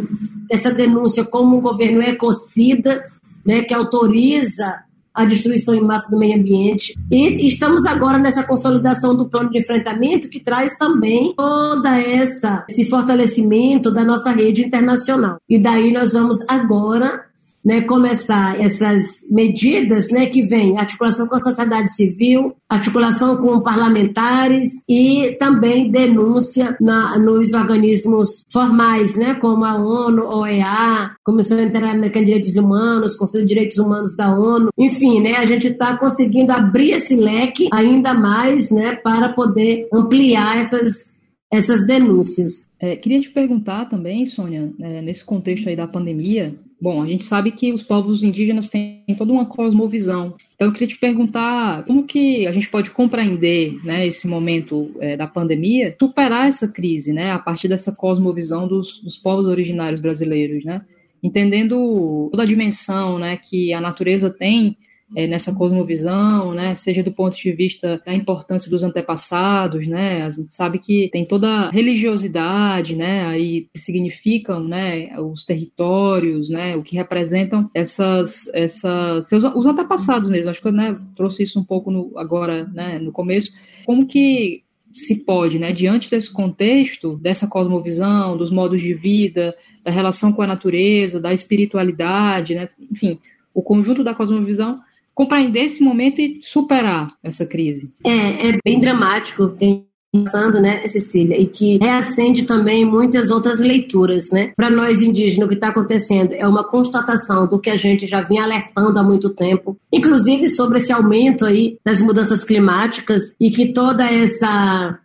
essa 0.52 0.72
denúncia 0.72 1.24
como 1.24 1.58
um 1.58 1.62
governo 1.62 2.02
ecocida, 2.02 3.04
né? 3.46 3.64
Que 3.64 3.74
autoriza 3.74 4.86
a 5.16 5.24
destruição 5.24 5.74
em 5.74 5.82
massa 5.82 6.12
do 6.12 6.18
meio 6.18 6.38
ambiente. 6.38 6.94
E 7.10 7.46
estamos 7.46 7.86
agora 7.86 8.18
nessa 8.18 8.44
consolidação 8.44 9.16
do 9.16 9.30
plano 9.30 9.50
de 9.50 9.60
enfrentamento 9.60 10.28
que 10.30 10.42
traz 10.42 10.78
também 10.78 11.34
toda 11.36 11.98
essa 11.98 12.66
esse 12.70 12.84
fortalecimento 12.90 13.90
da 13.92 14.04
nossa 14.04 14.32
rede 14.32 14.66
internacional. 14.66 15.38
E 15.50 15.58
daí 15.58 15.94
nós 15.94 16.14
vamos 16.14 16.38
agora 16.50 17.25
né, 17.66 17.82
começar 17.82 18.62
essas 18.62 19.26
medidas 19.30 20.10
né, 20.12 20.28
que 20.28 20.44
vêm 20.44 20.78
articulação 20.78 21.28
com 21.28 21.36
a 21.36 21.40
sociedade 21.40 21.92
civil, 21.96 22.56
articulação 22.70 23.38
com 23.38 23.60
parlamentares 23.60 24.70
e 24.88 25.36
também 25.40 25.90
denúncia 25.90 26.78
na, 26.80 27.18
nos 27.18 27.54
organismos 27.54 28.46
formais, 28.52 29.18
né, 29.18 29.34
como 29.36 29.66
a 29.66 29.76
ONU, 29.76 30.24
OEA, 30.24 31.12
Comissão 31.24 31.60
Interamericana 31.60 32.24
de 32.24 32.32
Direitos 32.32 32.56
Humanos, 32.56 33.16
Conselho 33.16 33.46
de 33.46 33.54
Direitos 33.56 33.80
Humanos 33.80 34.16
da 34.16 34.30
ONU, 34.38 34.70
enfim, 34.78 35.20
né, 35.22 35.38
a 35.38 35.46
gente 35.46 35.68
está 35.70 35.98
conseguindo 35.98 36.52
abrir 36.52 36.92
esse 36.92 37.16
leque 37.16 37.68
ainda 37.74 38.14
mais 38.14 38.70
né, 38.70 38.96
para 38.96 39.30
poder 39.30 39.88
ampliar 39.92 40.60
essas 40.60 41.15
essas 41.52 41.86
denúncias. 41.86 42.68
É, 42.80 42.96
queria 42.96 43.22
te 43.22 43.30
perguntar 43.30 43.86
também, 43.86 44.26
Sônia, 44.26 44.74
é, 44.80 45.02
nesse 45.02 45.24
contexto 45.24 45.70
aí 45.70 45.76
da 45.76 45.88
pandemia, 45.88 46.54
bom, 46.82 47.02
a 47.02 47.08
gente 47.08 47.24
sabe 47.24 47.52
que 47.52 47.72
os 47.72 47.84
povos 47.84 48.24
indígenas 48.24 48.70
têm 48.70 49.04
toda 49.18 49.32
uma 49.32 49.46
cosmovisão. 49.46 50.34
Então, 50.56 50.68
eu 50.68 50.74
queria 50.74 50.88
te 50.88 51.00
perguntar 51.00 51.84
como 51.84 52.04
que 52.04 52.48
a 52.48 52.52
gente 52.52 52.70
pode 52.70 52.90
compreender 52.92 53.78
né, 53.84 54.08
esse 54.08 54.28
momento 54.28 54.94
é, 55.00 55.16
da 55.16 55.28
pandemia, 55.28 55.96
superar 56.00 56.48
essa 56.48 56.68
crise, 56.68 57.14
né, 57.14 57.32
a 57.32 57.40
partir 57.40 57.68
dessa 57.68 57.92
cosmovisão 57.92 58.68
dos, 58.68 59.02
dos 59.02 59.18
povos 59.18 59.48
originários 59.48 60.00
brasileiros, 60.00 60.64
né, 60.64 60.82
entendendo 61.22 62.28
toda 62.32 62.44
a 62.44 62.48
dimensão 62.48 63.20
né, 63.20 63.38
que 63.38 63.74
a 63.74 63.82
natureza 63.82 64.30
tem 64.30 64.78
é, 65.16 65.28
nessa 65.28 65.54
cosmovisão, 65.54 66.54
né, 66.54 66.74
seja 66.74 67.04
do 67.04 67.12
ponto 67.12 67.38
de 67.38 67.52
vista 67.52 68.02
da 68.04 68.14
importância 68.14 68.72
dos 68.72 68.82
antepassados, 68.82 69.88
né, 69.88 70.24
a 70.24 70.30
gente 70.30 70.52
sabe 70.54 70.80
que 70.80 71.10
tem 71.12 71.24
toda 71.26 71.48
a 71.48 71.70
religiosidade, 71.70 72.96
né, 72.96 73.26
aí 73.26 73.68
que 73.72 73.80
significam, 73.80 74.64
né, 74.64 75.10
os 75.20 75.44
territórios, 75.44 76.50
né, 76.50 76.76
o 76.76 76.82
que 76.82 76.96
representam 76.96 77.64
essas, 77.76 78.50
essas 78.54 79.28
seus, 79.28 79.44
os 79.44 79.66
antepassados 79.66 80.30
mesmo. 80.30 80.50
Acho 80.50 80.62
que 80.62 80.68
eu 80.70 80.72
né, 80.72 80.94
trouxe 81.16 81.44
isso 81.44 81.60
um 81.60 81.64
pouco 81.64 81.92
no, 81.92 82.18
agora, 82.18 82.66
né, 82.74 82.98
no 82.98 83.12
começo. 83.12 83.52
Como 83.86 84.08
que 84.08 84.64
se 84.90 85.24
pode, 85.24 85.60
né, 85.60 85.72
diante 85.72 86.10
desse 86.10 86.34
contexto, 86.34 87.16
dessa 87.18 87.48
cosmovisão, 87.48 88.38
dos 88.38 88.52
modos 88.52 88.82
de 88.82 88.94
vida, 88.94 89.54
da 89.84 89.92
relação 89.92 90.34
com 90.34 90.42
a 90.42 90.48
natureza, 90.48 91.20
da 91.20 91.32
espiritualidade, 91.32 92.56
né, 92.56 92.68
enfim, 92.92 93.20
o 93.54 93.62
conjunto 93.62 94.04
da 94.04 94.14
cosmovisão 94.14 94.76
compreender 95.16 95.62
esse 95.62 95.82
momento 95.84 96.20
e 96.20 96.36
superar 96.36 97.10
essa 97.24 97.46
crise. 97.46 97.88
É, 98.06 98.50
é 98.50 98.60
bem 98.64 98.80
dramático 98.80 99.48
tem 99.50 99.88
passando, 100.24 100.62
né, 100.62 100.88
Cecília, 100.88 101.40
e 101.40 101.46
que 101.46 101.78
reacende 101.78 102.46
também 102.46 102.86
muitas 102.86 103.30
outras 103.30 103.60
leituras, 103.60 104.30
né? 104.32 104.54
Para 104.56 104.70
nós 104.70 105.02
indígenas, 105.02 105.46
o 105.46 105.50
que 105.50 105.56
está 105.56 105.70
acontecendo 105.70 106.34
é 106.34 106.48
uma 106.48 106.64
constatação 106.64 107.48
do 107.48 107.60
que 107.60 107.70
a 107.70 107.76
gente 107.76 108.08
já 108.08 108.22
vinha 108.22 108.44
alertando 108.44 108.98
há 108.98 109.04
muito 109.04 109.30
tempo, 109.32 109.78
inclusive 109.92 110.48
sobre 110.48 110.78
esse 110.78 110.94
aumento 110.94 111.44
aí 111.44 111.78
das 111.84 112.00
mudanças 112.00 112.44
climáticas 112.44 113.36
e 113.40 113.52
que 113.52 113.74
toda 113.74 114.10
essa 114.10 115.00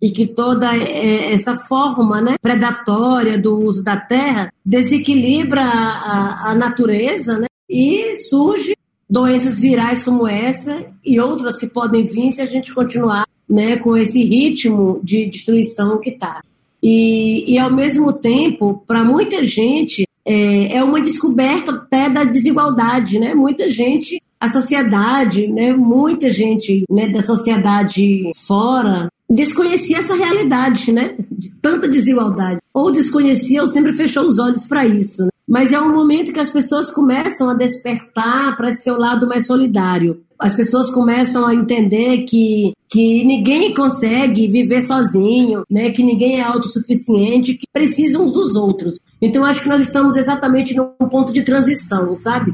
e 0.00 0.10
que 0.10 0.26
toda 0.26 0.76
é, 0.76 1.32
essa 1.32 1.56
forma 1.56 2.20
né, 2.20 2.36
predatória 2.40 3.38
do 3.38 3.58
uso 3.58 3.82
da 3.82 3.96
terra 3.96 4.52
desequilibra 4.64 5.62
a, 5.62 6.50
a 6.50 6.54
natureza 6.54 7.38
né, 7.38 7.46
e 7.68 8.14
surge 8.16 8.76
doenças 9.08 9.58
virais 9.58 10.02
como 10.02 10.26
essa 10.26 10.84
e 11.04 11.20
outras 11.20 11.58
que 11.58 11.66
podem 11.66 12.04
vir 12.04 12.32
se 12.32 12.42
a 12.42 12.46
gente 12.46 12.74
continuar 12.74 13.24
né, 13.48 13.76
com 13.76 13.96
esse 13.96 14.22
ritmo 14.24 15.00
de 15.02 15.26
destruição 15.26 15.98
que 15.98 16.10
está. 16.10 16.42
E, 16.82 17.52
e, 17.52 17.58
ao 17.58 17.72
mesmo 17.72 18.12
tempo, 18.12 18.82
para 18.86 19.04
muita 19.04 19.44
gente, 19.44 20.04
é, 20.24 20.76
é, 20.76 20.84
uma 20.84 21.00
descoberta 21.00 21.72
até 21.72 22.08
da 22.08 22.24
desigualdade, 22.24 23.18
né? 23.18 23.34
Muita 23.34 23.70
gente, 23.70 24.20
a 24.38 24.48
sociedade, 24.48 25.48
né? 25.48 25.72
Muita 25.72 26.28
gente 26.30 26.84
né, 26.90 27.08
da 27.08 27.22
sociedade 27.22 28.30
fora 28.46 29.08
desconhecia 29.28 29.98
essa 29.98 30.14
realidade, 30.14 30.92
né? 30.92 31.16
De 31.30 31.50
tanta 31.60 31.88
desigualdade. 31.88 32.60
Ou 32.74 32.92
desconhecia 32.92 33.62
ou 33.62 33.66
sempre 33.66 33.92
fechou 33.92 34.24
os 34.24 34.38
olhos 34.38 34.64
para 34.66 34.86
isso. 34.86 35.24
Né? 35.24 35.30
Mas 35.48 35.72
é 35.72 35.80
um 35.80 35.94
momento 35.94 36.32
que 36.32 36.40
as 36.40 36.50
pessoas 36.50 36.90
começam 36.90 37.48
a 37.48 37.54
despertar 37.54 38.56
para 38.56 38.70
esse 38.70 38.82
seu 38.82 38.98
lado 38.98 39.28
mais 39.28 39.46
solidário. 39.46 40.22
As 40.38 40.56
pessoas 40.56 40.90
começam 40.90 41.46
a 41.46 41.54
entender 41.54 42.22
que, 42.22 42.72
que 42.88 43.24
ninguém 43.24 43.72
consegue 43.72 44.48
viver 44.48 44.82
sozinho, 44.82 45.62
né? 45.70 45.90
que 45.90 46.02
ninguém 46.02 46.40
é 46.40 46.42
autossuficiente, 46.42 47.54
que 47.54 47.66
precisam 47.72 48.24
uns 48.24 48.32
dos 48.32 48.56
outros. 48.56 48.98
Então, 49.22 49.44
acho 49.44 49.62
que 49.62 49.68
nós 49.68 49.80
estamos 49.80 50.16
exatamente 50.16 50.74
num 50.74 51.08
ponto 51.08 51.32
de 51.32 51.42
transição, 51.42 52.16
sabe? 52.16 52.52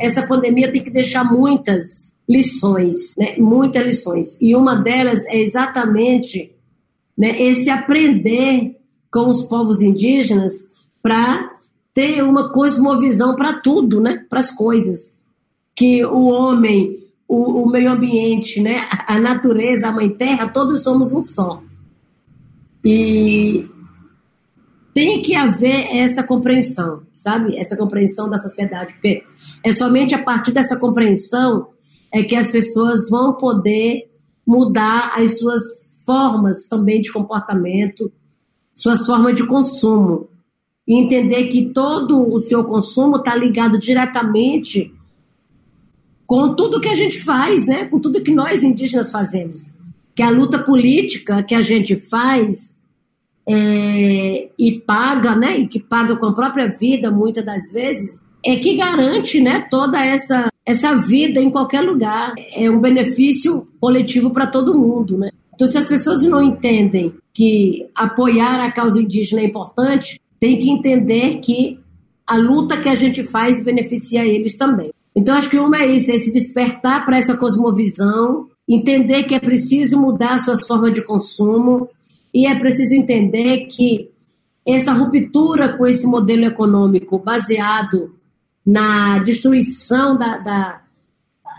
Essa 0.00 0.24
pandemia 0.24 0.70
tem 0.70 0.82
que 0.82 0.90
deixar 0.90 1.24
muitas 1.24 2.14
lições, 2.28 3.14
né? 3.18 3.34
muitas 3.36 3.84
lições. 3.84 4.40
E 4.40 4.54
uma 4.54 4.76
delas 4.76 5.26
é 5.26 5.40
exatamente 5.40 6.52
né, 7.16 7.42
esse 7.42 7.68
aprender 7.68 8.76
com 9.10 9.28
os 9.28 9.42
povos 9.42 9.82
indígenas 9.82 10.52
para 11.02 11.57
ter 11.94 12.22
uma 12.22 12.50
cosmovisão 12.50 13.34
para 13.34 13.60
tudo, 13.60 14.00
né? 14.00 14.24
para 14.28 14.40
as 14.40 14.50
coisas. 14.50 15.16
Que 15.74 16.04
o 16.04 16.26
homem, 16.26 17.06
o, 17.26 17.62
o, 17.62 17.68
meio 17.68 17.90
ambiente, 17.90 18.60
né? 18.60 18.80
a 19.06 19.18
natureza, 19.18 19.88
a 19.88 19.92
mãe 19.92 20.10
terra, 20.10 20.48
todos 20.48 20.82
somos 20.82 21.12
um 21.12 21.22
só. 21.22 21.62
E 22.84 23.68
tem 24.94 25.22
que 25.22 25.34
haver 25.34 25.96
essa 25.96 26.22
compreensão, 26.22 27.02
sabe? 27.12 27.56
Essa 27.56 27.76
compreensão 27.76 28.28
da 28.28 28.38
sociedade, 28.38 28.94
porque 28.94 29.22
é 29.64 29.72
somente 29.72 30.14
a 30.14 30.22
partir 30.22 30.52
dessa 30.52 30.76
compreensão 30.76 31.68
é 32.12 32.22
que 32.22 32.34
as 32.34 32.50
pessoas 32.50 33.08
vão 33.10 33.34
poder 33.34 34.10
mudar 34.46 35.12
as 35.16 35.38
suas 35.38 35.62
formas 36.04 36.66
também 36.68 37.02
de 37.02 37.12
comportamento, 37.12 38.10
suas 38.74 39.04
formas 39.04 39.34
de 39.34 39.46
consumo. 39.46 40.28
E 40.88 40.98
entender 40.98 41.48
que 41.48 41.66
todo 41.66 42.32
o 42.32 42.38
seu 42.38 42.64
consumo 42.64 43.16
está 43.16 43.36
ligado 43.36 43.78
diretamente 43.78 44.90
com 46.26 46.54
tudo 46.54 46.80
que 46.80 46.88
a 46.88 46.94
gente 46.94 47.20
faz, 47.22 47.66
né? 47.66 47.86
com 47.86 48.00
tudo 48.00 48.22
que 48.22 48.30
nós 48.30 48.62
indígenas 48.62 49.10
fazemos. 49.10 49.74
Que 50.14 50.22
a 50.22 50.30
luta 50.30 50.58
política 50.58 51.42
que 51.42 51.54
a 51.54 51.62
gente 51.62 51.96
faz 51.98 52.78
é, 53.48 54.48
e 54.58 54.80
paga, 54.86 55.34
né? 55.34 55.58
e 55.58 55.66
que 55.66 55.80
paga 55.80 56.16
com 56.16 56.26
a 56.26 56.34
própria 56.34 56.68
vida, 56.68 57.10
muitas 57.10 57.44
das 57.44 57.72
vezes, 57.72 58.22
é 58.44 58.56
que 58.56 58.76
garante 58.76 59.40
né, 59.40 59.66
toda 59.70 60.04
essa, 60.04 60.50
essa 60.64 60.94
vida 60.94 61.40
em 61.40 61.50
qualquer 61.50 61.80
lugar. 61.80 62.34
É 62.54 62.70
um 62.70 62.78
benefício 62.80 63.66
coletivo 63.80 64.30
para 64.30 64.46
todo 64.46 64.78
mundo. 64.78 65.16
Né? 65.16 65.30
Então, 65.54 65.70
se 65.70 65.78
as 65.78 65.86
pessoas 65.86 66.22
não 66.24 66.42
entendem 66.42 67.14
que 67.32 67.88
apoiar 67.94 68.64
a 68.64 68.70
causa 68.70 69.00
indígena 69.00 69.40
é 69.40 69.44
importante, 69.44 70.20
tem 70.40 70.58
que 70.58 70.70
entender 70.70 71.38
que 71.40 71.78
a 72.26 72.36
luta 72.36 72.80
que 72.80 72.88
a 72.88 72.94
gente 72.94 73.24
faz 73.24 73.62
beneficia 73.62 74.24
eles 74.24 74.56
também. 74.56 74.92
Então, 75.14 75.34
acho 75.34 75.50
que 75.50 75.58
uma 75.58 75.78
é 75.78 75.92
isso, 75.92 76.10
é 76.10 76.18
se 76.18 76.32
despertar 76.32 77.04
para 77.04 77.18
essa 77.18 77.36
cosmovisão, 77.36 78.46
entender 78.68 79.24
que 79.24 79.34
é 79.34 79.40
preciso 79.40 80.00
mudar 80.00 80.38
suas 80.38 80.66
formas 80.66 80.92
de 80.92 81.02
consumo 81.02 81.88
e 82.32 82.46
é 82.46 82.54
preciso 82.54 82.94
entender 82.94 83.66
que 83.66 84.10
essa 84.66 84.92
ruptura 84.92 85.76
com 85.76 85.86
esse 85.86 86.06
modelo 86.06 86.44
econômico 86.44 87.18
baseado 87.18 88.14
na 88.64 89.18
destruição 89.20 90.16
da, 90.16 90.36
da, 90.38 90.82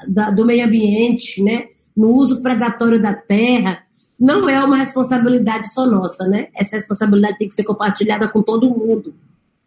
da, 0.07 0.29
do 0.29 0.45
meio 0.45 0.65
ambiente, 0.65 1.41
né? 1.41 1.65
no 1.99 2.13
uso 2.13 2.41
predatório 2.41 3.01
da 3.01 3.13
terra, 3.13 3.83
não 4.19 4.49
é 4.49 4.63
uma 4.63 4.77
responsabilidade 4.77 5.71
só 5.71 5.85
nossa, 5.85 6.27
né? 6.27 6.47
Essa 6.53 6.75
responsabilidade 6.75 7.37
tem 7.37 7.47
que 7.47 7.55
ser 7.55 7.63
compartilhada 7.63 8.27
com 8.27 8.41
todo 8.41 8.69
mundo. 8.69 9.13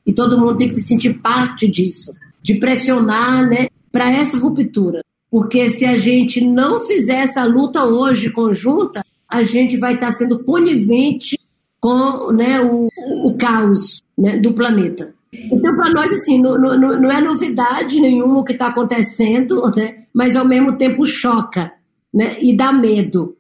E 0.05 0.13
todo 0.13 0.39
mundo 0.39 0.59
tem 0.59 0.69
que 0.69 0.75
se 0.75 0.83
sentir 0.83 1.15
parte 1.21 1.69
disso, 1.69 2.15
de 2.43 2.57
pressionar, 2.57 3.49
né, 3.49 3.69
para 3.91 4.11
essa 4.11 4.37
ruptura. 4.37 5.03
Porque 5.31 5.71
se 5.71 5.85
a 5.85 5.97
gente 5.97 6.45
não 6.45 6.81
fizer 6.81 7.21
essa 7.23 7.45
luta 7.45 7.85
hoje 7.85 8.31
conjunta, 8.31 9.03
a 9.29 9.43
gente 9.43 9.77
vai 9.77 9.95
estar 9.95 10.13
sendo 10.13 10.45
conivente 10.45 11.39
com 11.81 12.31
né, 12.33 12.61
o, 12.61 12.89
o 13.25 13.35
caos 13.37 14.03
né, 14.17 14.37
do 14.39 14.53
planeta. 14.53 15.15
Então, 15.33 15.75
para 15.75 15.91
nós, 15.91 16.13
assim, 16.13 16.41
não, 16.41 16.59
não, 16.59 16.77
não 16.77 17.11
é 17.11 17.21
novidade 17.21 17.99
nenhuma 17.99 18.41
o 18.41 18.45
que 18.45 18.53
está 18.53 18.67
acontecendo, 18.67 19.63
né? 19.75 20.05
mas 20.13 20.37
ao 20.37 20.45
mesmo 20.45 20.77
tempo 20.77 21.07
choca 21.07 21.73
né? 22.13 22.37
e 22.41 22.55
dá 22.55 22.71
medo. 22.71 23.35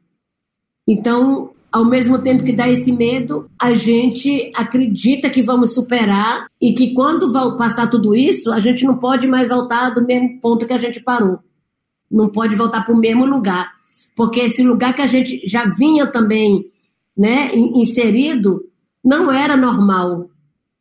Então, 0.86 1.50
ao 1.70 1.84
mesmo 1.84 2.18
tempo 2.18 2.44
que 2.44 2.52
dá 2.52 2.68
esse 2.68 2.92
medo, 2.92 3.48
a 3.60 3.74
gente 3.74 4.50
acredita 4.54 5.30
que 5.30 5.42
vamos 5.42 5.74
superar 5.74 6.46
e 6.60 6.72
que 6.72 6.92
quando 6.92 7.32
passar 7.56 7.88
tudo 7.88 8.14
isso, 8.14 8.52
a 8.52 8.58
gente 8.58 8.84
não 8.84 8.96
pode 8.98 9.26
mais 9.26 9.48
voltar 9.48 9.90
do 9.90 10.04
mesmo 10.04 10.40
ponto 10.40 10.66
que 10.66 10.72
a 10.72 10.78
gente 10.78 11.00
parou. 11.00 11.38
Não 12.10 12.28
pode 12.28 12.54
voltar 12.56 12.84
para 12.84 12.94
o 12.94 12.98
mesmo 12.98 13.24
lugar. 13.24 13.70
Porque 14.14 14.40
esse 14.40 14.62
lugar 14.62 14.94
que 14.94 15.02
a 15.02 15.06
gente 15.06 15.40
já 15.46 15.64
vinha 15.64 16.06
também 16.06 16.66
né, 17.16 17.54
inserido 17.54 18.64
não 19.02 19.32
era 19.32 19.56
normal 19.56 20.28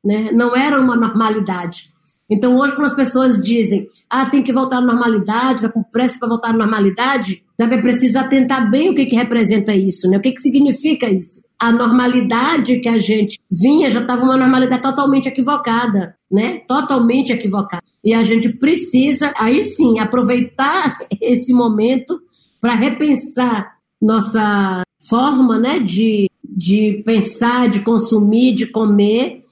né? 0.03 0.31
não 0.31 0.55
era 0.55 0.79
uma 0.79 0.95
normalidade. 0.95 1.91
Então, 2.29 2.57
hoje, 2.57 2.73
quando 2.73 2.87
as 2.87 2.95
pessoas 2.95 3.43
dizem, 3.43 3.87
ah, 4.09 4.25
tem 4.25 4.41
que 4.41 4.53
voltar 4.53 4.77
à 4.77 4.81
normalidade, 4.81 5.55
está 5.55 5.69
com 5.69 5.83
pressa 5.83 6.17
para 6.19 6.29
voltar 6.29 6.49
à 6.49 6.53
normalidade, 6.53 7.43
sabe, 7.61 7.75
é 7.75 7.81
preciso 7.81 8.17
atentar 8.17 8.69
bem 8.71 8.89
o 8.89 8.95
que, 8.95 9.05
que 9.05 9.15
representa 9.15 9.75
isso, 9.75 10.09
né? 10.09 10.17
o 10.17 10.21
que, 10.21 10.31
que 10.31 10.41
significa 10.41 11.07
isso. 11.07 11.45
A 11.59 11.71
normalidade 11.71 12.79
que 12.79 12.89
a 12.89 12.97
gente 12.97 13.39
vinha 13.49 13.89
já 13.89 14.01
estava 14.01 14.23
uma 14.23 14.35
normalidade 14.35 14.81
totalmente 14.81 15.27
equivocada, 15.27 16.15
né? 16.31 16.61
Totalmente 16.67 17.31
equivocada. 17.31 17.83
E 18.03 18.15
a 18.15 18.23
gente 18.23 18.49
precisa, 18.49 19.31
aí 19.37 19.63
sim, 19.63 19.99
aproveitar 19.99 20.97
esse 21.21 21.53
momento 21.53 22.19
para 22.59 22.73
repensar 22.73 23.75
nossa 24.01 24.81
forma 25.07 25.59
né, 25.59 25.79
de, 25.79 26.29
de 26.43 27.03
pensar, 27.05 27.69
de 27.69 27.81
consumir, 27.81 28.53
de 28.53 28.67
comer 28.67 29.45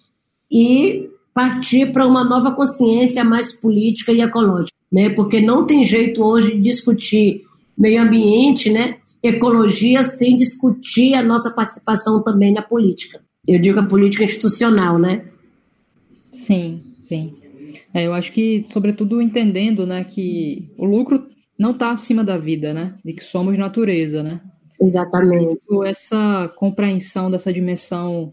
e 0.52 1.10
partir 1.32 1.92
para 1.92 2.08
uma 2.08 2.24
nova 2.24 2.54
consciência 2.54 3.24
mais 3.24 3.54
política 3.54 4.12
e 4.12 4.22
ecológica, 4.22 4.76
né? 4.92 5.10
Porque 5.12 5.40
não 5.40 5.64
tem 5.64 5.84
jeito 5.84 6.24
hoje 6.24 6.56
de 6.56 6.62
discutir 6.62 7.48
meio 7.80 8.02
ambiente, 8.02 8.70
né? 8.70 8.98
Ecologia 9.24 10.04
sem 10.04 10.36
discutir 10.36 11.14
a 11.14 11.24
nossa 11.24 11.50
participação 11.50 12.22
também 12.22 12.54
na 12.54 12.62
política. 12.62 13.22
Eu 13.48 13.60
digo 13.60 13.80
a 13.80 13.88
política 13.88 14.24
institucional, 14.24 15.00
né? 15.00 15.26
Sim, 16.32 16.82
sim. 17.02 17.34
É, 17.94 18.06
eu 18.06 18.14
acho 18.14 18.32
que, 18.32 18.64
sobretudo, 18.68 19.22
entendendo, 19.22 19.86
né, 19.86 20.04
que 20.04 20.70
o 20.78 20.86
lucro 20.86 21.26
não 21.58 21.72
está 21.72 21.92
acima 21.92 22.24
da 22.24 22.38
vida, 22.38 22.74
né? 22.74 22.94
E 23.06 23.14
que 23.14 23.24
somos 23.24 23.58
natureza, 23.58 24.22
né? 24.22 24.40
Exatamente. 24.80 25.60
Essa 25.86 26.50
compreensão 26.56 27.30
dessa 27.30 27.52
dimensão 27.52 28.30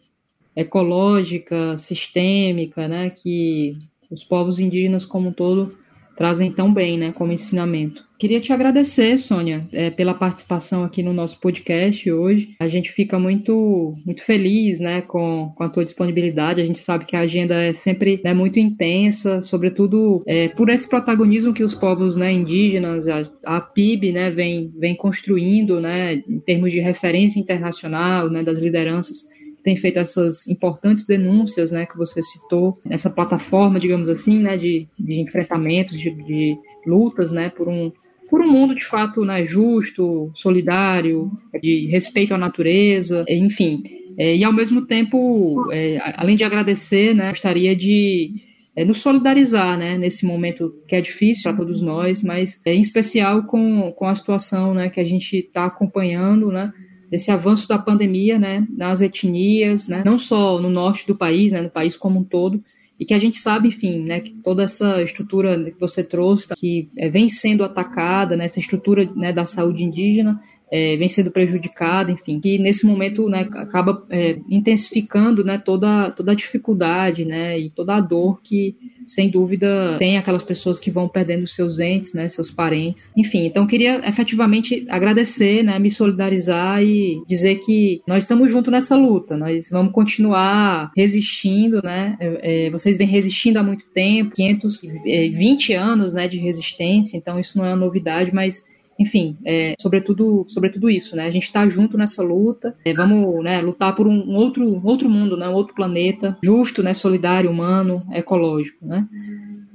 ecológica, 0.54 1.76
sistêmica, 1.76 2.88
né, 2.88 3.10
que 3.10 3.72
os 4.10 4.24
povos 4.24 4.58
indígenas 4.58 5.04
como 5.04 5.28
um 5.28 5.32
todo 5.32 5.68
trazem 6.16 6.50
tão 6.50 6.72
bem, 6.72 6.96
né, 6.96 7.12
como 7.12 7.32
ensinamento. 7.32 8.05
Queria 8.18 8.40
te 8.40 8.50
agradecer, 8.50 9.18
Sônia, 9.18 9.66
é, 9.72 9.90
pela 9.90 10.14
participação 10.14 10.84
aqui 10.84 11.02
no 11.02 11.12
nosso 11.12 11.38
podcast 11.38 12.10
hoje. 12.10 12.48
A 12.58 12.66
gente 12.66 12.90
fica 12.90 13.18
muito, 13.18 13.92
muito 14.06 14.24
feliz, 14.24 14.80
né, 14.80 15.02
com, 15.02 15.52
com 15.54 15.62
a 15.62 15.68
tua 15.68 15.84
disponibilidade. 15.84 16.62
A 16.62 16.66
gente 16.66 16.78
sabe 16.78 17.04
que 17.04 17.14
a 17.14 17.20
agenda 17.20 17.62
é 17.62 17.72
sempre 17.72 18.18
né, 18.24 18.32
muito 18.32 18.58
intensa, 18.58 19.42
sobretudo 19.42 20.22
é, 20.26 20.48
por 20.48 20.70
esse 20.70 20.88
protagonismo 20.88 21.52
que 21.52 21.62
os 21.62 21.74
povos, 21.74 22.16
né, 22.16 22.32
indígenas, 22.32 23.06
a, 23.06 23.30
a 23.44 23.60
PIB, 23.60 24.12
né, 24.12 24.30
vem, 24.30 24.72
vem 24.78 24.96
construindo, 24.96 25.78
né, 25.78 26.14
em 26.14 26.40
termos 26.40 26.72
de 26.72 26.80
referência 26.80 27.38
internacional, 27.38 28.30
né, 28.30 28.42
das 28.42 28.60
lideranças 28.60 29.35
tem 29.66 29.74
feito 29.74 29.98
essas 29.98 30.46
importantes 30.46 31.04
denúncias, 31.04 31.72
né, 31.72 31.84
que 31.86 31.98
você 31.98 32.22
citou, 32.22 32.72
nessa 32.86 33.10
plataforma, 33.10 33.80
digamos 33.80 34.08
assim, 34.08 34.38
né, 34.38 34.56
de, 34.56 34.86
de 34.96 35.20
enfrentamentos, 35.20 35.98
de, 35.98 36.14
de 36.14 36.56
lutas, 36.86 37.32
né, 37.32 37.50
por 37.50 37.68
um 37.68 37.90
por 38.30 38.40
um 38.40 38.50
mundo 38.50 38.74
de 38.74 38.84
fato 38.84 39.24
né, 39.24 39.46
justo, 39.46 40.32
solidário, 40.34 41.30
de 41.62 41.86
respeito 41.86 42.34
à 42.34 42.38
natureza, 42.38 43.24
enfim. 43.28 43.76
É, 44.18 44.34
e 44.34 44.42
ao 44.42 44.52
mesmo 44.52 44.84
tempo, 44.86 45.72
é, 45.72 45.98
além 46.16 46.36
de 46.36 46.42
agradecer, 46.44 47.14
né, 47.14 47.30
gostaria 47.30 47.74
de 47.74 48.34
é, 48.74 48.84
nos 48.84 49.00
solidarizar 49.00 49.78
né, 49.78 49.98
nesse 49.98 50.24
momento 50.26 50.74
que 50.88 50.94
é 50.94 51.00
difícil 51.00 51.44
para 51.44 51.56
todos 51.56 51.80
nós, 51.80 52.22
mas 52.22 52.60
é, 52.64 52.74
em 52.74 52.80
especial 52.80 53.44
com, 53.46 53.92
com 53.92 54.06
a 54.06 54.14
situação 54.14 54.74
né, 54.74 54.90
que 54.90 55.00
a 55.00 55.04
gente 55.04 55.36
está 55.36 55.64
acompanhando, 55.64 56.50
né, 56.50 56.72
desse 57.10 57.30
avanço 57.30 57.68
da 57.68 57.78
pandemia, 57.78 58.38
né, 58.38 58.66
nas 58.76 59.00
etnias, 59.00 59.88
né, 59.88 60.02
não 60.04 60.18
só 60.18 60.60
no 60.60 60.68
norte 60.68 61.06
do 61.06 61.16
país, 61.16 61.52
né, 61.52 61.62
no 61.62 61.70
país 61.70 61.96
como 61.96 62.20
um 62.20 62.24
todo, 62.24 62.62
e 62.98 63.04
que 63.04 63.14
a 63.14 63.18
gente 63.18 63.38
sabe, 63.38 63.68
enfim, 63.68 64.00
né, 64.00 64.20
que 64.20 64.34
toda 64.42 64.62
essa 64.62 65.02
estrutura 65.02 65.70
que 65.70 65.78
você 65.78 66.02
trouxe, 66.02 66.54
que 66.56 66.86
é, 66.96 67.08
vem 67.08 67.28
sendo 67.28 67.62
atacada, 67.62 68.36
né, 68.36 68.46
essa 68.46 68.58
estrutura 68.58 69.04
né, 69.14 69.32
da 69.32 69.44
saúde 69.44 69.84
indígena, 69.84 70.40
é, 70.70 70.96
vem 70.96 71.08
sendo 71.08 71.30
prejudicada, 71.30 72.10
enfim, 72.10 72.40
que 72.40 72.58
nesse 72.58 72.84
momento 72.86 73.28
né, 73.28 73.48
acaba 73.54 74.02
é, 74.10 74.36
intensificando 74.48 75.44
né, 75.44 75.58
toda, 75.58 76.10
toda 76.10 76.32
a 76.32 76.34
dificuldade 76.34 77.24
né, 77.24 77.58
e 77.58 77.70
toda 77.70 77.94
a 77.94 78.00
dor 78.00 78.40
que, 78.42 78.76
sem 79.06 79.30
dúvida, 79.30 79.96
tem 79.98 80.18
aquelas 80.18 80.42
pessoas 80.42 80.80
que 80.80 80.90
vão 80.90 81.08
perdendo 81.08 81.46
seus 81.46 81.78
entes, 81.78 82.14
né, 82.14 82.28
seus 82.28 82.50
parentes. 82.50 83.10
Enfim, 83.16 83.46
então 83.46 83.66
queria 83.66 84.00
efetivamente 84.08 84.84
agradecer, 84.88 85.62
né, 85.62 85.78
me 85.78 85.90
solidarizar 85.90 86.82
e 86.82 87.22
dizer 87.26 87.56
que 87.56 88.00
nós 88.06 88.24
estamos 88.24 88.50
juntos 88.50 88.72
nessa 88.72 88.96
luta, 88.96 89.36
nós 89.36 89.70
vamos 89.70 89.92
continuar 89.92 90.90
resistindo, 90.96 91.80
né, 91.82 92.16
é, 92.20 92.70
vocês 92.70 92.98
vêm 92.98 93.06
resistindo 93.06 93.58
há 93.58 93.62
muito 93.62 93.88
tempo, 93.90 94.34
520 94.34 95.72
é, 95.72 95.76
anos 95.76 96.12
né, 96.12 96.26
de 96.26 96.38
resistência, 96.38 97.16
então 97.16 97.38
isso 97.38 97.56
não 97.56 97.64
é 97.64 97.68
uma 97.68 97.76
novidade, 97.76 98.34
mas 98.34 98.64
enfim, 98.98 99.36
é, 99.44 99.74
sobretudo, 99.78 100.46
sobretudo 100.48 100.90
isso, 100.90 101.16
né? 101.16 101.26
A 101.26 101.30
gente 101.30 101.44
está 101.44 101.68
junto 101.68 101.98
nessa 101.98 102.22
luta, 102.22 102.74
é, 102.84 102.92
vamos 102.92 103.42
né, 103.44 103.60
lutar 103.60 103.94
por 103.94 104.06
um 104.06 104.34
outro, 104.34 104.80
outro 104.84 105.08
mundo, 105.08 105.36
né? 105.36 105.48
Um 105.48 105.54
outro 105.54 105.74
planeta 105.74 106.36
justo, 106.42 106.82
né? 106.82 106.94
Solidário, 106.94 107.50
humano, 107.50 108.02
ecológico, 108.12 108.84
né? 108.86 109.04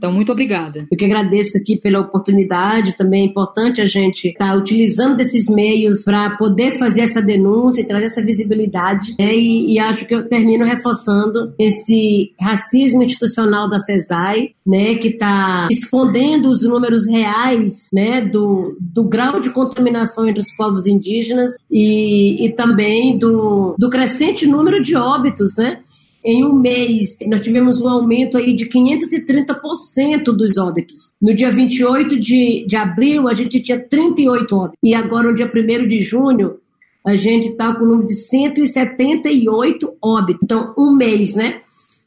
Então, 0.01 0.11
muito 0.11 0.31
obrigada. 0.31 0.87
Eu 0.91 0.97
que 0.97 1.05
agradeço 1.05 1.59
aqui 1.59 1.77
pela 1.77 1.99
oportunidade. 1.99 2.97
Também 2.97 3.21
é 3.21 3.25
importante 3.27 3.79
a 3.79 3.85
gente 3.85 4.29
estar 4.29 4.47
tá 4.47 4.55
utilizando 4.55 5.15
desses 5.15 5.47
meios 5.47 6.03
para 6.03 6.31
poder 6.37 6.79
fazer 6.79 7.01
essa 7.01 7.21
denúncia 7.21 7.81
e 7.81 7.85
trazer 7.85 8.07
essa 8.07 8.19
visibilidade. 8.19 9.13
Né? 9.19 9.35
E, 9.35 9.73
e, 9.73 9.79
acho 9.79 10.07
que 10.07 10.15
eu 10.15 10.27
termino 10.27 10.65
reforçando 10.65 11.53
esse 11.59 12.33
racismo 12.41 13.03
institucional 13.03 13.69
da 13.69 13.79
CESAI, 13.79 14.55
né, 14.65 14.95
que 14.95 15.09
está 15.09 15.67
escondendo 15.69 16.49
os 16.49 16.63
números 16.63 17.05
reais 17.05 17.89
né, 17.93 18.21
do, 18.21 18.75
do 18.79 19.03
grau 19.03 19.39
de 19.39 19.51
contaminação 19.51 20.27
entre 20.27 20.41
os 20.41 20.51
povos 20.55 20.87
indígenas 20.87 21.51
e, 21.69 22.43
e 22.43 22.49
também 22.49 23.19
do, 23.19 23.75
do 23.77 23.87
crescente 23.87 24.47
número 24.47 24.81
de 24.81 24.95
óbitos, 24.95 25.57
né? 25.59 25.77
Em 26.23 26.45
um 26.45 26.53
mês, 26.53 27.17
nós 27.25 27.41
tivemos 27.41 27.81
um 27.81 27.89
aumento 27.89 28.37
aí 28.37 28.53
de 28.53 28.69
530% 28.69 30.25
dos 30.25 30.55
óbitos. 30.57 31.13
No 31.19 31.33
dia 31.33 31.51
28 31.51 32.19
de, 32.19 32.63
de 32.67 32.75
abril, 32.75 33.27
a 33.27 33.33
gente 33.33 33.59
tinha 33.59 33.79
38 33.79 34.55
óbitos. 34.55 34.77
E 34.83 34.93
agora, 34.93 35.29
no 35.29 35.35
dia 35.35 35.49
1 35.51 35.87
de 35.87 35.99
junho, 35.99 36.57
a 37.03 37.15
gente 37.15 37.49
está 37.49 37.73
com 37.73 37.83
o 37.83 37.87
número 37.87 38.07
de 38.07 38.15
178 38.15 39.93
óbitos. 39.99 40.41
Então, 40.43 40.73
um 40.77 40.95
mês, 40.95 41.35
né? 41.35 41.61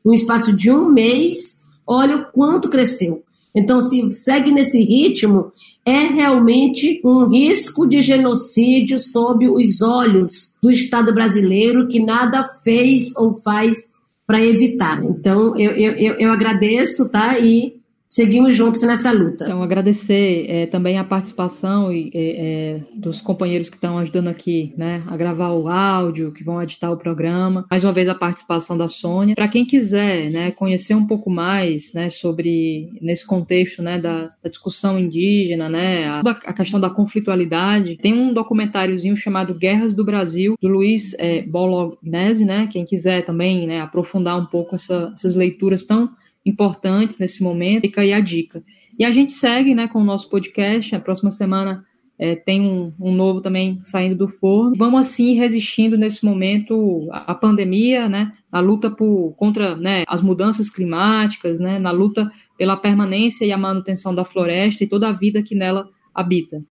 Um 0.04 0.12
espaço 0.12 0.54
de 0.54 0.70
um 0.70 0.88
mês, 0.88 1.64
olha 1.84 2.16
o 2.16 2.24
quanto 2.26 2.70
cresceu. 2.70 3.24
Então, 3.52 3.80
se 3.80 4.08
segue 4.12 4.52
nesse 4.52 4.80
ritmo, 4.80 5.52
é 5.84 5.98
realmente 5.98 7.00
um 7.04 7.28
risco 7.28 7.86
de 7.86 8.00
genocídio 8.00 8.98
sob 8.98 9.48
os 9.48 9.82
olhos 9.82 10.52
do 10.62 10.70
Estado 10.70 11.12
brasileiro 11.12 11.88
que 11.88 12.00
nada 12.00 12.44
fez 12.62 13.14
ou 13.16 13.34
faz 13.34 13.93
para 14.26 14.40
evitar. 14.40 15.02
Então, 15.04 15.56
eu, 15.58 15.72
eu, 15.72 16.14
eu 16.14 16.32
agradeço, 16.32 17.10
tá? 17.10 17.38
E 17.38 17.76
seguimos 18.14 18.54
juntos 18.54 18.80
nessa 18.82 19.10
luta. 19.10 19.44
Então, 19.44 19.60
agradecer 19.60 20.46
é, 20.48 20.66
também 20.66 20.98
a 20.98 21.04
participação 21.04 21.92
e, 21.92 22.12
é, 22.14 22.80
dos 22.96 23.20
companheiros 23.20 23.68
que 23.68 23.74
estão 23.74 23.98
ajudando 23.98 24.28
aqui, 24.28 24.72
né, 24.78 25.02
a 25.08 25.16
gravar 25.16 25.50
o 25.50 25.66
áudio, 25.66 26.32
que 26.32 26.44
vão 26.44 26.62
editar 26.62 26.92
o 26.92 26.96
programa. 26.96 27.66
Mais 27.68 27.82
uma 27.82 27.92
vez 27.92 28.08
a 28.08 28.14
participação 28.14 28.78
da 28.78 28.86
Sônia. 28.86 29.34
Para 29.34 29.48
quem 29.48 29.64
quiser, 29.64 30.30
né, 30.30 30.52
conhecer 30.52 30.94
um 30.94 31.08
pouco 31.08 31.28
mais, 31.28 31.92
né, 31.92 32.08
sobre 32.08 32.88
nesse 33.02 33.26
contexto, 33.26 33.82
né, 33.82 33.98
da, 33.98 34.28
da 34.40 34.48
discussão 34.48 34.96
indígena, 34.96 35.68
né, 35.68 36.06
a, 36.06 36.20
a, 36.20 36.52
questão 36.52 36.78
da 36.78 36.90
conflitualidade, 36.90 37.96
tem 37.96 38.14
um 38.14 38.32
documentáriozinho 38.32 39.16
chamado 39.16 39.58
Guerras 39.58 39.92
do 39.92 40.04
Brasil 40.04 40.54
do 40.62 40.68
Luiz 40.68 41.16
é, 41.18 41.42
Bolognese, 41.50 42.44
né. 42.44 42.68
Quem 42.70 42.84
quiser 42.84 43.24
também, 43.24 43.66
né, 43.66 43.80
aprofundar 43.80 44.38
um 44.38 44.46
pouco 44.46 44.76
essa, 44.76 45.10
essas 45.16 45.34
leituras 45.34 45.82
tão 45.82 46.08
importantes 46.44 47.18
nesse 47.18 47.42
momento, 47.42 47.82
fica 47.82 48.02
aí 48.02 48.12
a 48.12 48.20
dica. 48.20 48.62
E 48.98 49.04
a 49.04 49.10
gente 49.10 49.32
segue 49.32 49.74
né, 49.74 49.88
com 49.88 50.00
o 50.00 50.04
nosso 50.04 50.28
podcast, 50.28 50.94
a 50.94 51.00
próxima 51.00 51.30
semana 51.30 51.80
é, 52.18 52.36
tem 52.36 52.60
um, 52.60 52.92
um, 53.00 53.14
novo 53.14 53.40
também 53.40 53.76
saindo 53.78 54.16
do 54.16 54.28
forno. 54.28 54.74
Vamos 54.76 55.00
assim 55.00 55.34
resistindo 55.34 55.96
nesse 55.96 56.24
momento 56.24 57.08
à 57.10 57.34
pandemia, 57.34 58.08
né, 58.08 58.32
a 58.52 58.60
luta 58.60 58.90
por, 58.90 59.34
contra 59.36 59.74
né, 59.74 60.04
as 60.06 60.22
mudanças 60.22 60.70
climáticas, 60.70 61.58
né, 61.58 61.78
na 61.78 61.90
luta 61.90 62.30
pela 62.56 62.76
permanência 62.76 63.44
e 63.44 63.52
a 63.52 63.58
manutenção 63.58 64.14
da 64.14 64.24
floresta 64.24 64.84
e 64.84 64.88
toda 64.88 65.08
a 65.08 65.12
vida 65.12 65.42
que 65.42 65.54
nela 65.54 65.88
habita. 66.14 66.58